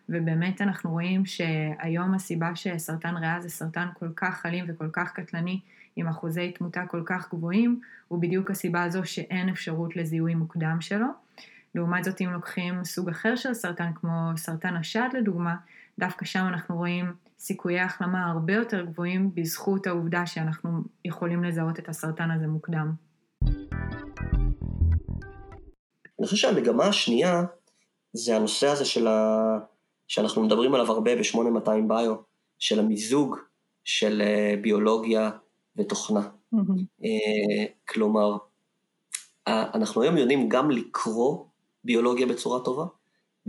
ובאמת 0.10 0.62
אנחנו 0.62 0.92
רואים 0.92 1.26
שהיום 1.26 2.14
הסיבה 2.14 2.56
שסרטן 2.56 3.18
ריאה 3.18 3.42
זה 3.42 3.50
סרטן 3.50 3.88
כל 4.00 4.10
כך 4.16 4.46
אלים 4.46 4.66
וכל 4.68 4.90
כך 4.94 5.12
קטלני, 5.12 5.60
עם 5.96 6.08
אחוזי 6.08 6.52
תמותה 6.52 6.86
כל 6.88 7.02
כך 7.06 7.34
גבוהים, 7.34 7.82
הוא 8.08 8.22
בדיוק 8.22 8.52
הסיבה 8.52 8.84
הזו 8.84 9.06
שאין 9.06 9.50
אפשרות 9.50 9.96
לזיהוי 9.96 10.36
מוקדם 10.36 10.78
שלו. 10.82 11.08
לעומת 11.76 12.04
זאת, 12.04 12.22
אם 12.22 12.30
לוקחים 12.32 12.84
סוג 12.84 13.10
אחר 13.10 13.36
של 13.36 13.54
סרטן, 13.54 13.92
כמו 13.96 14.32
סרטן 14.36 14.76
השד 14.76 15.10
לדוגמה, 15.14 15.56
דווקא 16.00 16.26
שם 16.26 16.46
אנחנו 16.48 16.78
רואים 16.78 17.14
סיכויי 17.40 17.80
החלמה 17.80 18.32
הרבה 18.32 18.54
יותר 18.54 18.86
גבוהים 18.86 19.32
בזכות 19.34 19.88
העובדה 19.88 20.26
שאנחנו 20.26 20.70
יכולים 21.06 21.44
לזהות 21.44 21.80
את 21.80 21.90
הסרטן 21.90 22.32
הזה 22.32 22.48
מוקדם. 22.48 22.92
אני 26.20 26.26
חושב 26.26 26.36
שהמגמה 26.36 26.86
השנייה 26.86 27.44
זה 28.14 28.36
הנושא 28.36 28.68
הזה 28.68 28.86
של 28.86 29.08
ה... 29.08 29.38
שאנחנו 30.08 30.44
מדברים 30.44 30.74
עליו 30.74 30.92
הרבה 30.92 31.16
ב-8200 31.16 31.72
ביו, 31.88 32.16
של 32.60 32.80
המיזוג 32.80 33.38
של 33.84 34.22
אה, 34.26 34.56
ביולוגיה 34.62 35.32
ותוכנה. 35.76 36.30
Mm-hmm. 36.56 37.08
כלומר, 37.90 38.38
אנחנו 39.48 40.02
היום 40.02 40.18
יודעים 40.18 40.50
גם 40.50 40.72
לקרוא 40.72 41.46
ביולוגיה 41.84 42.28
בצורה 42.28 42.60
טובה, 42.60 42.86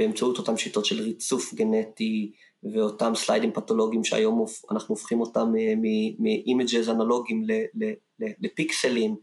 באמצעות 0.00 0.38
אותן 0.38 0.56
שיטות 0.56 0.84
של 0.84 1.02
ריצוף 1.02 1.54
גנטי 1.54 2.32
ואותם 2.74 3.12
סליידים 3.14 3.52
פתולוגיים 3.52 4.04
שהיום 4.04 4.44
אנחנו 4.70 4.94
הופכים 4.94 5.20
אותם 5.20 5.52
מאימג'ז 6.18 6.88
אנלוגיים 6.88 7.44
לפיקסלים, 8.18 9.16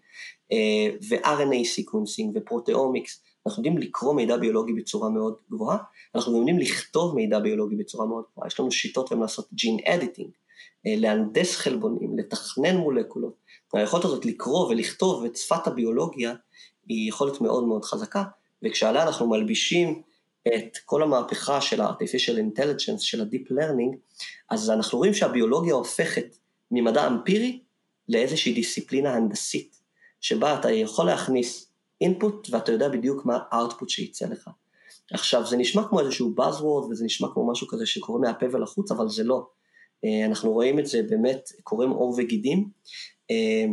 אה, 0.51 0.95
ו-RNA 1.09 1.65
sequencing 1.65 2.37
ו 2.37 2.44
proteomics, 2.44 3.21
אנחנו 3.47 3.63
יודעים 3.63 3.77
לקרוא 3.77 4.13
מידע 4.13 4.37
ביולוגי 4.37 4.73
בצורה 4.73 5.09
מאוד 5.09 5.35
גבוהה, 5.51 5.77
אנחנו 6.15 6.37
יודעים 6.37 6.59
לכתוב 6.59 7.15
מידע 7.15 7.39
ביולוגי 7.39 7.75
בצורה 7.75 8.05
מאוד 8.05 8.23
גבוהה, 8.31 8.47
יש 8.47 8.59
לנו 8.59 8.71
שיטות 8.71 9.11
היום 9.11 9.21
לעשות 9.21 9.47
gene 9.53 9.77
editing, 9.85 10.31
אה, 10.87 10.93
להנדס 10.97 11.55
חלבונים, 11.55 12.17
לתכנן 12.19 12.77
מולקולות, 12.77 13.33
היכולת 13.73 14.05
הזאת 14.05 14.25
לקרוא 14.25 14.67
ולכתוב 14.67 15.25
את 15.25 15.35
שפת 15.35 15.67
הביולוגיה 15.67 16.33
היא 16.87 17.09
יכולת 17.09 17.41
מאוד 17.41 17.63
מאוד 17.63 17.85
חזקה, 17.85 18.23
וכשעליה 18.63 19.03
אנחנו 19.03 19.29
מלבישים 19.29 20.01
את 20.47 20.77
כל 20.85 21.03
המהפכה 21.03 21.61
של 21.61 21.81
ה-artificial 21.81 22.37
intelligence, 22.37 22.99
של 22.99 23.21
ה-deep 23.21 23.51
learning, 23.51 23.97
אז 24.49 24.69
אנחנו 24.69 24.97
רואים 24.97 25.13
שהביולוגיה 25.13 25.73
הופכת 25.73 26.37
ממדע 26.71 27.07
אמפירי 27.07 27.59
לאיזושהי 28.09 28.53
דיסציפלינה 28.53 29.13
הנדסית, 29.13 29.79
שבה 30.21 30.59
אתה 30.59 30.71
יכול 30.71 31.05
להכניס 31.05 31.71
input 32.03 32.49
ואתה 32.51 32.71
יודע 32.71 32.89
בדיוק 32.89 33.25
מה 33.25 33.37
ה-output 33.51 33.87
שיצא 33.87 34.25
לך. 34.27 34.49
עכשיו, 35.11 35.45
זה 35.45 35.57
נשמע 35.57 35.87
כמו 35.89 35.99
איזשהו 35.99 36.33
buzzword 36.37 36.91
וזה 36.91 37.05
נשמע 37.05 37.27
כמו 37.33 37.51
משהו 37.51 37.67
כזה 37.67 37.85
שקורה 37.85 38.19
מהפה 38.19 38.45
ולחוץ, 38.51 38.91
אבל 38.91 39.09
זה 39.09 39.23
לא. 39.23 39.47
אה, 40.05 40.25
אנחנו 40.25 40.51
רואים 40.51 40.79
את 40.79 40.85
זה 40.85 41.01
באמת 41.09 41.49
קורם 41.63 41.89
עור 41.89 42.15
וגידים. 42.17 42.69
אה, 43.31 43.65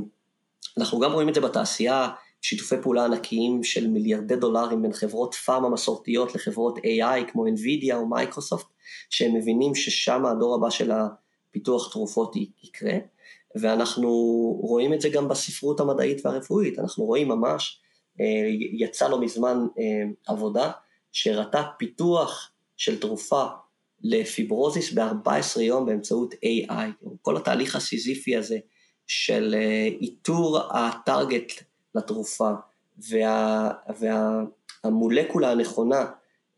אנחנו 0.78 1.00
גם 1.00 1.12
רואים 1.12 1.28
את 1.28 1.34
זה 1.34 1.40
בתעשייה, 1.40 2.08
שיתופי 2.44 2.74
פעולה 2.82 3.04
ענקיים 3.04 3.64
של 3.64 3.86
מיליארדי 3.86 4.36
דולרים 4.36 4.82
בין 4.82 4.92
חברות 4.92 5.34
פארמה 5.34 5.68
מסורתיות 5.68 6.34
לחברות 6.34 6.78
AI 6.78 7.32
כמו 7.32 7.46
NVIDIA 7.46 7.94
או 7.94 8.06
מייקרוסופט, 8.06 8.66
שהם 9.10 9.34
מבינים 9.34 9.74
ששם 9.74 10.26
הדור 10.26 10.54
הבא 10.54 10.70
של 10.70 10.90
הפיתוח 10.90 11.92
תרופות 11.92 12.36
יקרה, 12.64 12.92
ואנחנו 13.60 14.10
רואים 14.60 14.94
את 14.94 15.00
זה 15.00 15.08
גם 15.08 15.28
בספרות 15.28 15.80
המדעית 15.80 16.26
והרפואית, 16.26 16.78
אנחנו 16.78 17.04
רואים 17.04 17.28
ממש, 17.28 17.80
אה, 18.20 18.26
יצא 18.72 19.08
לא 19.08 19.20
מזמן 19.20 19.56
אה, 19.78 20.10
עבודה 20.26 20.70
שהראתה 21.12 21.62
פיתוח 21.78 22.50
של 22.76 23.00
תרופה 23.00 23.44
לפיברוזיס 24.02 24.92
ב-14 24.92 25.60
יום 25.60 25.86
באמצעות 25.86 26.34
AI, 26.34 27.06
כל 27.22 27.36
התהליך 27.36 27.76
הסיזיפי 27.76 28.36
הזה 28.36 28.58
של 29.06 29.54
אה, 29.58 29.88
איתור 30.00 30.58
הטארגט 30.70 31.52
לתרופה, 31.94 32.50
וה, 33.10 33.70
והמולקולה 34.84 35.50
הנכונה 35.50 36.06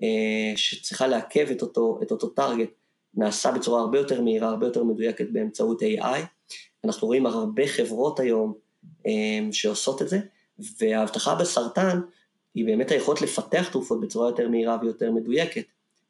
אה, 0.02 0.52
שצריכה 0.56 1.06
לעכב 1.06 1.46
את 1.50 1.62
אותו, 1.62 1.98
את 2.02 2.10
אותו 2.10 2.28
טארגט 2.28 2.70
נעשה 3.14 3.52
בצורה 3.52 3.80
הרבה 3.80 3.98
יותר 3.98 4.20
מהירה, 4.20 4.48
הרבה 4.48 4.66
יותר 4.66 4.84
מדויקת 4.84 5.26
באמצעות 5.30 5.82
AI. 5.82 6.20
אנחנו 6.84 7.06
רואים 7.06 7.26
הרבה 7.26 7.66
חברות 7.66 8.20
היום 8.20 8.54
אה, 9.06 9.12
שעושות 9.52 10.02
את 10.02 10.08
זה, 10.08 10.18
וההבטחה 10.80 11.34
בסרטן 11.34 12.00
היא 12.54 12.66
באמת 12.66 12.90
היכולת 12.90 13.22
לפתח 13.22 13.68
תרופות 13.72 14.00
בצורה 14.00 14.28
יותר 14.28 14.48
מהירה 14.48 14.78
ויותר 14.82 15.12
מדויקת. 15.12 15.64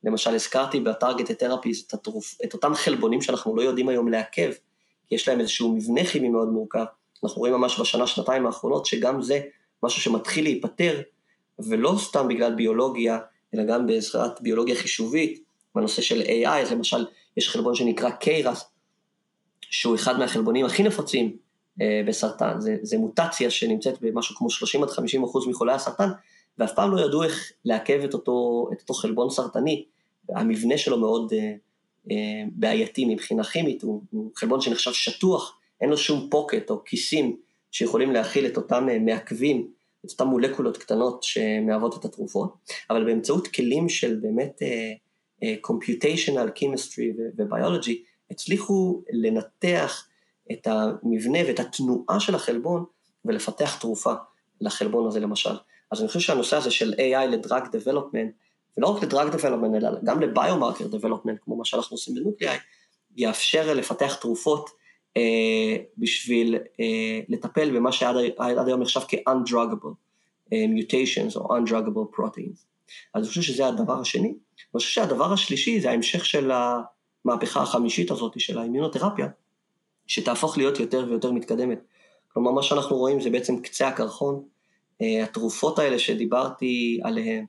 למשל, 0.04 0.34
הזכרתי 0.34 0.80
בטארגט 0.80 1.30
תרפיז 1.30 1.84
את, 1.88 1.94
התרופ, 1.94 2.38
את 2.44 2.54
אותם 2.54 2.74
חלבונים 2.74 3.22
שאנחנו 3.22 3.56
לא 3.56 3.62
יודעים 3.62 3.88
היום 3.88 4.08
לעכב, 4.08 4.52
כי 5.08 5.14
יש 5.14 5.28
להם 5.28 5.40
איזשהו 5.40 5.76
מבנה 5.76 6.04
כימי 6.04 6.28
מאוד 6.28 6.48
מורכב, 6.48 6.84
אנחנו 7.26 7.40
רואים 7.40 7.54
ממש 7.54 7.80
בשנה, 7.80 8.06
שנתיים 8.06 8.46
האחרונות, 8.46 8.86
שגם 8.86 9.22
זה 9.22 9.40
משהו 9.82 10.02
שמתחיל 10.02 10.44
להיפתר, 10.44 11.00
ולא 11.58 11.94
סתם 11.98 12.28
בגלל 12.28 12.54
ביולוגיה, 12.54 13.18
אלא 13.54 13.64
גם 13.64 13.86
בעזרת 13.86 14.40
ביולוגיה 14.40 14.74
חישובית, 14.74 15.42
בנושא 15.74 16.02
של 16.02 16.22
AI, 16.22 16.48
אז 16.48 16.72
למשל, 16.72 17.06
יש 17.36 17.48
חלבון 17.48 17.74
שנקרא 17.74 18.10
KRAS, 18.10 18.64
שהוא 19.60 19.94
אחד 19.94 20.18
מהחלבונים 20.18 20.66
הכי 20.66 20.82
נפוצים 20.82 21.36
אה, 21.80 22.02
בסרטן, 22.06 22.60
זה, 22.60 22.76
זה 22.82 22.98
מוטציה 22.98 23.50
שנמצאת 23.50 23.98
במשהו 24.00 24.36
כמו 24.36 24.50
30 24.50 24.82
עד 24.82 24.90
50 24.90 25.24
אחוז 25.24 25.46
מחולי 25.46 25.72
הסרטן, 25.72 26.08
ואף 26.58 26.72
פעם 26.74 26.96
לא 26.96 27.00
ידעו 27.00 27.22
איך 27.22 27.52
לעכב 27.64 28.00
את 28.04 28.14
אותו, 28.14 28.68
את 28.72 28.80
אותו 28.80 28.94
חלבון 28.94 29.30
סרטני, 29.30 29.84
המבנה 30.28 30.78
שלו 30.78 30.98
מאוד 30.98 31.32
אה, 31.32 31.54
אה, 32.10 32.16
בעייתי 32.52 33.04
מבחינה 33.04 33.44
כימית, 33.44 33.82
הוא, 33.82 34.02
הוא 34.10 34.30
חלבון 34.36 34.60
שנחשב 34.60 34.92
שטוח 34.92 35.58
אין 35.80 35.90
לו 35.90 35.96
שום 35.96 36.28
פוקט 36.30 36.70
או 36.70 36.84
כיסים 36.84 37.36
שיכולים 37.70 38.12
להכיל 38.12 38.46
את 38.46 38.56
אותם 38.56 38.88
אה, 38.88 38.98
מעכבים, 38.98 39.70
את 40.04 40.10
אותן 40.10 40.24
מולקולות 40.24 40.76
קטנות 40.76 41.22
שמהוות 41.22 42.00
את 42.00 42.04
התרופות, 42.04 42.54
אבל 42.90 43.04
באמצעות 43.04 43.48
כלים 43.48 43.88
של 43.88 44.16
באמת 44.16 44.62
uh, 44.62 45.44
uh, 45.44 45.70
computational 45.70 46.58
chemistry 46.58 47.20
וביולוגי, 47.36 48.02
הצליחו 48.30 49.02
לנתח 49.12 50.08
את 50.52 50.66
המבנה 50.66 51.38
ואת 51.46 51.60
התנועה 51.60 52.20
של 52.20 52.34
החלבון 52.34 52.84
ולפתח 53.24 53.78
תרופה 53.78 54.12
לחלבון 54.60 55.06
הזה 55.06 55.20
למשל. 55.20 55.56
אז 55.90 56.00
אני 56.00 56.08
חושב 56.08 56.20
שהנושא 56.20 56.56
הזה 56.56 56.70
של 56.70 56.94
AI 56.94 57.26
לדרג 57.26 57.62
דבלופמנט, 57.72 58.32
ולא 58.78 58.86
רק 58.86 59.02
לדרג 59.02 59.28
דבלופמנט, 59.28 59.74
אלא 59.74 59.90
גם 60.04 60.20
לביומרקר 60.20 60.86
דבלופמנט, 60.86 61.38
כמו 61.42 61.56
מה 61.56 61.64
שאנחנו 61.64 61.94
עושים 61.94 62.14
בנוקליאי, 62.14 62.58
יאפשר 63.16 63.74
לפתח 63.74 64.14
תרופות 64.14 64.70
בשביל 65.98 66.54
אה, 66.80 67.20
לטפל 67.28 67.76
במה 67.76 67.92
שעד 67.92 68.16
היום 68.66 68.82
נחשב 68.82 69.00
כ-undruggable 69.08 69.94
אה, 70.52 70.64
mutations 70.76 71.36
או 71.36 71.56
undruggable 71.56 72.16
proteins. 72.16 72.64
אז 73.14 73.22
אני 73.22 73.28
חושב 73.28 73.42
שזה 73.42 73.66
הדבר 73.66 74.00
השני. 74.00 74.28
אני 74.28 74.36
חושב 74.72 74.88
שהדבר 74.88 75.32
השלישי 75.32 75.80
זה 75.80 75.90
ההמשך 75.90 76.26
של 76.26 76.50
המהפכה 77.24 77.62
החמישית 77.62 78.10
הזאת 78.10 78.40
של 78.40 78.58
האימיונותרפיה, 78.58 79.26
שתהפוך 80.06 80.58
להיות 80.58 80.80
יותר 80.80 81.04
ויותר 81.08 81.32
מתקדמת. 81.32 81.78
כלומר, 82.28 82.50
מה 82.50 82.62
שאנחנו 82.62 82.96
רואים 82.96 83.20
זה 83.20 83.30
בעצם 83.30 83.60
קצה 83.60 83.88
הקרחון. 83.88 84.42
התרופות 85.22 85.78
האלה 85.78 85.98
שדיברתי 85.98 87.00
עליהן, 87.02 87.44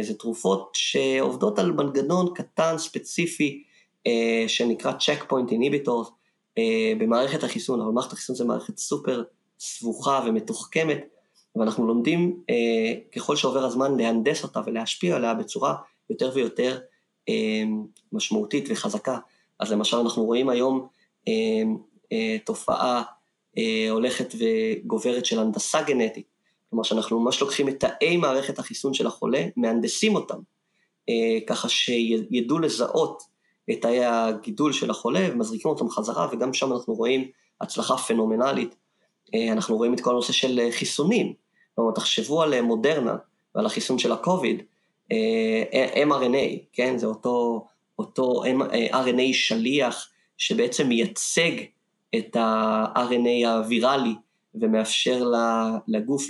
זה 0.00 0.14
תרופות 0.18 0.70
שעובדות 0.72 1.58
על 1.58 1.72
מנגנון 1.72 2.34
קטן, 2.34 2.78
ספציפי, 2.78 3.62
שנקרא 4.46 4.92
checkpoint 4.92 5.50
inhibitors, 5.50 6.08
אה, 6.08 6.21
במערכת 6.98 7.44
החיסון, 7.44 7.80
אבל 7.80 7.90
מערכת 7.90 8.12
החיסון 8.12 8.36
זה 8.36 8.44
מערכת 8.44 8.78
סופר 8.78 9.22
סבוכה 9.60 10.24
ומתוחכמת, 10.26 11.08
ואנחנו 11.56 11.86
לומדים 11.86 12.42
אה, 12.50 12.94
ככל 13.16 13.36
שעובר 13.36 13.64
הזמן 13.64 13.96
להנדס 13.96 14.42
אותה 14.42 14.60
ולהשפיע 14.66 15.16
עליה 15.16 15.34
בצורה 15.34 15.74
יותר 16.10 16.30
ויותר 16.34 16.78
אה, 17.28 17.62
משמעותית 18.12 18.64
וחזקה. 18.68 19.18
אז 19.58 19.72
למשל 19.72 19.96
אנחנו 19.96 20.24
רואים 20.24 20.48
היום 20.48 20.86
אה, 21.28 21.62
אה, 22.12 22.36
תופעה 22.44 23.02
אה, 23.58 23.90
הולכת 23.90 24.34
וגוברת 24.38 25.24
של 25.24 25.38
הנדסה 25.38 25.82
גנטית, 25.82 26.26
כלומר 26.70 26.82
שאנחנו 26.82 27.20
ממש 27.20 27.40
לוקחים 27.40 27.68
את 27.68 27.80
תאי 27.80 28.16
מערכת 28.16 28.58
החיסון 28.58 28.94
של 28.94 29.06
החולה, 29.06 29.44
מהנדסים 29.56 30.14
אותם, 30.14 30.38
אה, 31.08 31.38
ככה 31.46 31.68
שידעו 31.68 32.58
לזהות 32.58 33.22
את 33.70 33.82
תאי 33.82 34.04
הגידול 34.04 34.72
של 34.72 34.90
החולה 34.90 35.28
ומזריקים 35.32 35.70
אותם 35.70 35.90
חזרה, 35.90 36.28
וגם 36.32 36.54
שם 36.54 36.72
אנחנו 36.72 36.94
רואים 36.94 37.28
הצלחה 37.60 37.96
פנומנלית. 37.96 38.74
אה, 39.34 39.52
אנחנו 39.52 39.76
רואים 39.76 39.94
את 39.94 40.00
כל 40.00 40.10
הנושא 40.10 40.32
של 40.32 40.60
אה, 40.60 40.72
חיסונים. 40.72 41.32
כלומר, 41.74 41.92
תחשבו 41.92 42.42
על 42.42 42.54
אה, 42.54 42.62
מודרנה 42.62 43.16
ועל 43.54 43.66
החיסון 43.66 43.98
של 43.98 44.12
הקוביד, 44.12 44.62
mRNA, 46.06 46.58
כן? 46.72 46.98
זה 46.98 47.06
אותו, 47.06 47.66
אותו 47.98 48.42
RNA 48.92 49.32
שליח 49.32 50.08
שבעצם 50.38 50.88
מייצג 50.88 51.50
את 52.16 52.36
ה-RNA 52.36 53.48
הוויראלי 53.48 54.14
ומאפשר 54.54 55.24
לגוף 55.88 56.26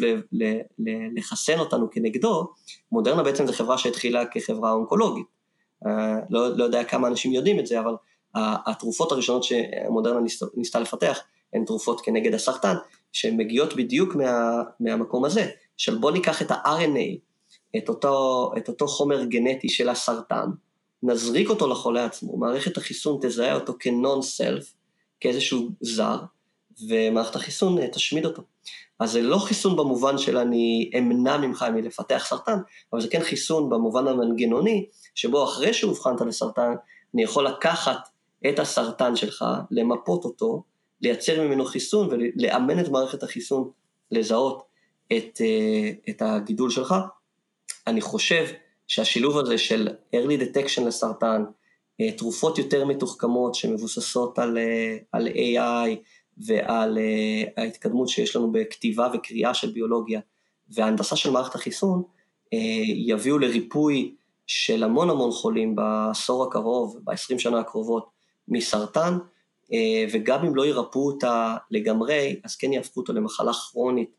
לחסן 1.17 1.59
אותנו 1.59 1.91
כנגדו, 1.91 2.49
מודרנה 2.93 3.23
בעצם 3.23 3.47
זו 3.47 3.53
חברה 3.53 3.79
שהתחילה 3.79 4.27
כחברה 4.27 4.73
אונקולוגית. 4.73 5.27
אה, 5.87 6.17
לא, 6.31 6.57
לא 6.57 6.65
יודע 6.65 6.85
כמה 6.85 7.09
אנשים 7.09 7.33
יודעים 7.33 7.61
את 7.61 7.67
זה, 7.67 7.81
אבל 7.81 7.95
התרופות 8.35 9.13
הראשונות 9.13 9.45
שמודרנה 9.45 10.21
ניסתה 10.55 10.81
לפתח 10.81 11.21
הן 11.53 11.65
תרופות 11.65 12.01
כנגד 12.01 12.35
הסרטן, 12.35 12.75
שהן 13.13 13.37
מגיעות 13.37 13.77
בדיוק 13.77 14.15
מה, 14.15 14.63
מהמקום 14.81 15.25
הזה, 15.25 15.47
של 15.77 15.99
בוא 15.99 16.11
ניקח 16.11 16.43
את 16.43 16.51
ה-RNA, 16.51 17.19
את 17.77 17.89
אותו, 17.89 18.51
את 18.57 18.69
אותו 18.69 18.87
חומר 18.87 19.25
גנטי 19.25 19.69
של 19.69 19.89
הסרטן, 19.89 20.47
נזריק 21.03 21.51
אותו 21.51 21.69
לחולה 21.69 22.05
עצמו, 22.05 22.37
מערכת 22.37 22.77
החיסון 22.77 23.19
תזהה 23.23 23.55
אותו 23.55 23.75
כ-non-self, 23.81 24.65
כאיזשהו 25.21 25.71
זר, 25.81 26.19
ומערכת 26.89 27.37
החיסון 27.37 27.79
אה, 27.79 27.89
תשמיד 27.89 28.25
אותו. 28.25 28.43
אז 29.03 29.11
זה 29.11 29.23
לא 29.23 29.39
חיסון 29.39 29.77
במובן 29.77 30.19
של 30.19 30.37
אני 30.37 30.91
אמנע 30.99 31.37
ממך 31.37 31.65
מלפתח 31.75 32.25
סרטן, 32.29 32.59
אבל 32.93 33.01
זה 33.01 33.09
כן 33.09 33.23
חיסון 33.23 33.71
במובן 33.71 34.09
המנגנוני, 34.09 34.87
שבו 35.15 35.45
אחרי 35.45 35.75
שאובחנת 35.75 36.21
לסרטן, 36.21 36.75
אני 37.15 37.23
יכול 37.23 37.47
לקחת 37.47 38.09
את 38.49 38.59
הסרטן 38.59 39.17
שלך, 39.17 39.45
למפות 39.71 40.25
אותו, 40.25 40.63
לייצר 41.01 41.43
ממנו 41.43 41.65
חיסון 41.65 42.09
ולאמן 42.11 42.81
את 42.81 42.89
מערכת 42.89 43.23
החיסון 43.23 43.71
לזהות 44.11 44.63
את, 45.17 45.41
אה, 45.41 45.91
את 46.09 46.23
הגידול 46.23 46.71
שלך. 46.71 46.95
אני 47.87 48.01
חושב 48.01 48.47
שהשילוב 48.89 49.39
הזה 49.39 49.59
של 49.59 49.89
early 50.17 50.41
detection 50.43 50.83
לסרטן, 50.87 51.45
אה, 52.01 52.13
תרופות 52.13 52.59
יותר 52.59 52.85
מתוחכמות 52.85 53.55
שמבוססות 53.55 54.39
על, 54.39 54.59
על 55.13 55.29
AI, 55.29 55.97
ועל 56.47 56.99
uh, 56.99 57.51
ההתקדמות 57.61 58.09
שיש 58.09 58.37
לנו 58.37 58.53
בכתיבה 58.53 59.09
וקריאה 59.15 59.55
של 59.55 59.71
ביולוגיה 59.71 60.21
וההנדסה 60.69 61.17
של 61.17 61.31
מערכת 61.31 61.55
החיסון, 61.55 62.03
uh, 62.03 62.57
יביאו 62.87 63.39
לריפוי 63.39 64.15
של 64.47 64.83
המון 64.83 65.11
המון 65.11 65.31
חולים 65.31 65.77
בעשור 65.77 66.45
הקרוב, 66.45 66.99
ב-20 67.05 67.39
שנה 67.39 67.61
הקרובות, 67.61 68.11
מסרטן, 68.49 69.19
uh, 69.65 69.69
וגם 70.13 70.45
אם 70.47 70.55
לא 70.55 70.67
ירפאו 70.67 71.07
אותה 71.07 71.57
לגמרי, 71.71 72.41
אז 72.45 72.57
כן 72.57 72.73
יהפכו 72.73 73.01
אותה 73.01 73.13
למחלה 73.13 73.53
כרונית 73.53 74.11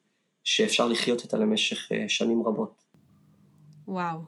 שאפשר 0.44 0.88
לחיות 0.88 1.24
איתה 1.24 1.38
למשך 1.38 1.92
uh, 1.92 1.96
שנים 2.08 2.44
רבות. 2.48 2.84
וואו, 3.88 4.20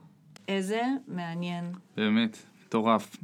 איזה 0.48 0.82
מעניין. 1.08 1.72
באמת, 1.98 2.38
מטורף. 2.66 3.18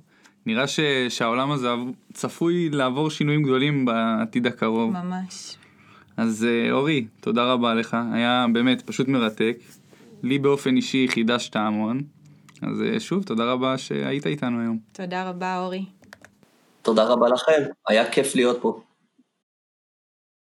נראה 0.46 0.68
ש, 0.68 0.80
שהעולם 1.10 1.52
הזה 1.52 1.70
צפוי 2.14 2.70
לעבור 2.70 3.10
שינויים 3.10 3.44
גדולים 3.44 3.86
בעתיד 3.86 4.48
הקרוב. 4.48 4.92
ממש. 4.92 5.58
אז 6.18 6.46
אה, 6.50 6.72
אורי, 6.72 7.06
תודה 7.20 7.54
רבה 7.54 7.74
לך, 7.74 7.98
היה 8.14 8.46
באמת 8.54 8.82
פשוט 8.82 9.08
מרתק. 9.08 9.58
לי 10.24 10.40
באופן 10.40 10.76
אישי 10.76 11.08
חידשת 11.10 11.56
המון. 11.56 12.02
אז 12.62 12.82
אה, 12.82 13.00
שוב, 13.00 13.24
תודה 13.24 13.52
רבה 13.52 13.78
שהיית 13.78 14.28
איתנו 14.28 14.62
היום. 14.62 14.78
תודה 14.92 15.30
רבה, 15.30 15.60
אורי. 15.60 15.86
תודה 16.82 17.04
רבה 17.04 17.30
לכם, 17.30 17.62
היה 17.88 18.12
כיף 18.12 18.36
להיות 18.36 18.58
פה. 18.62 18.82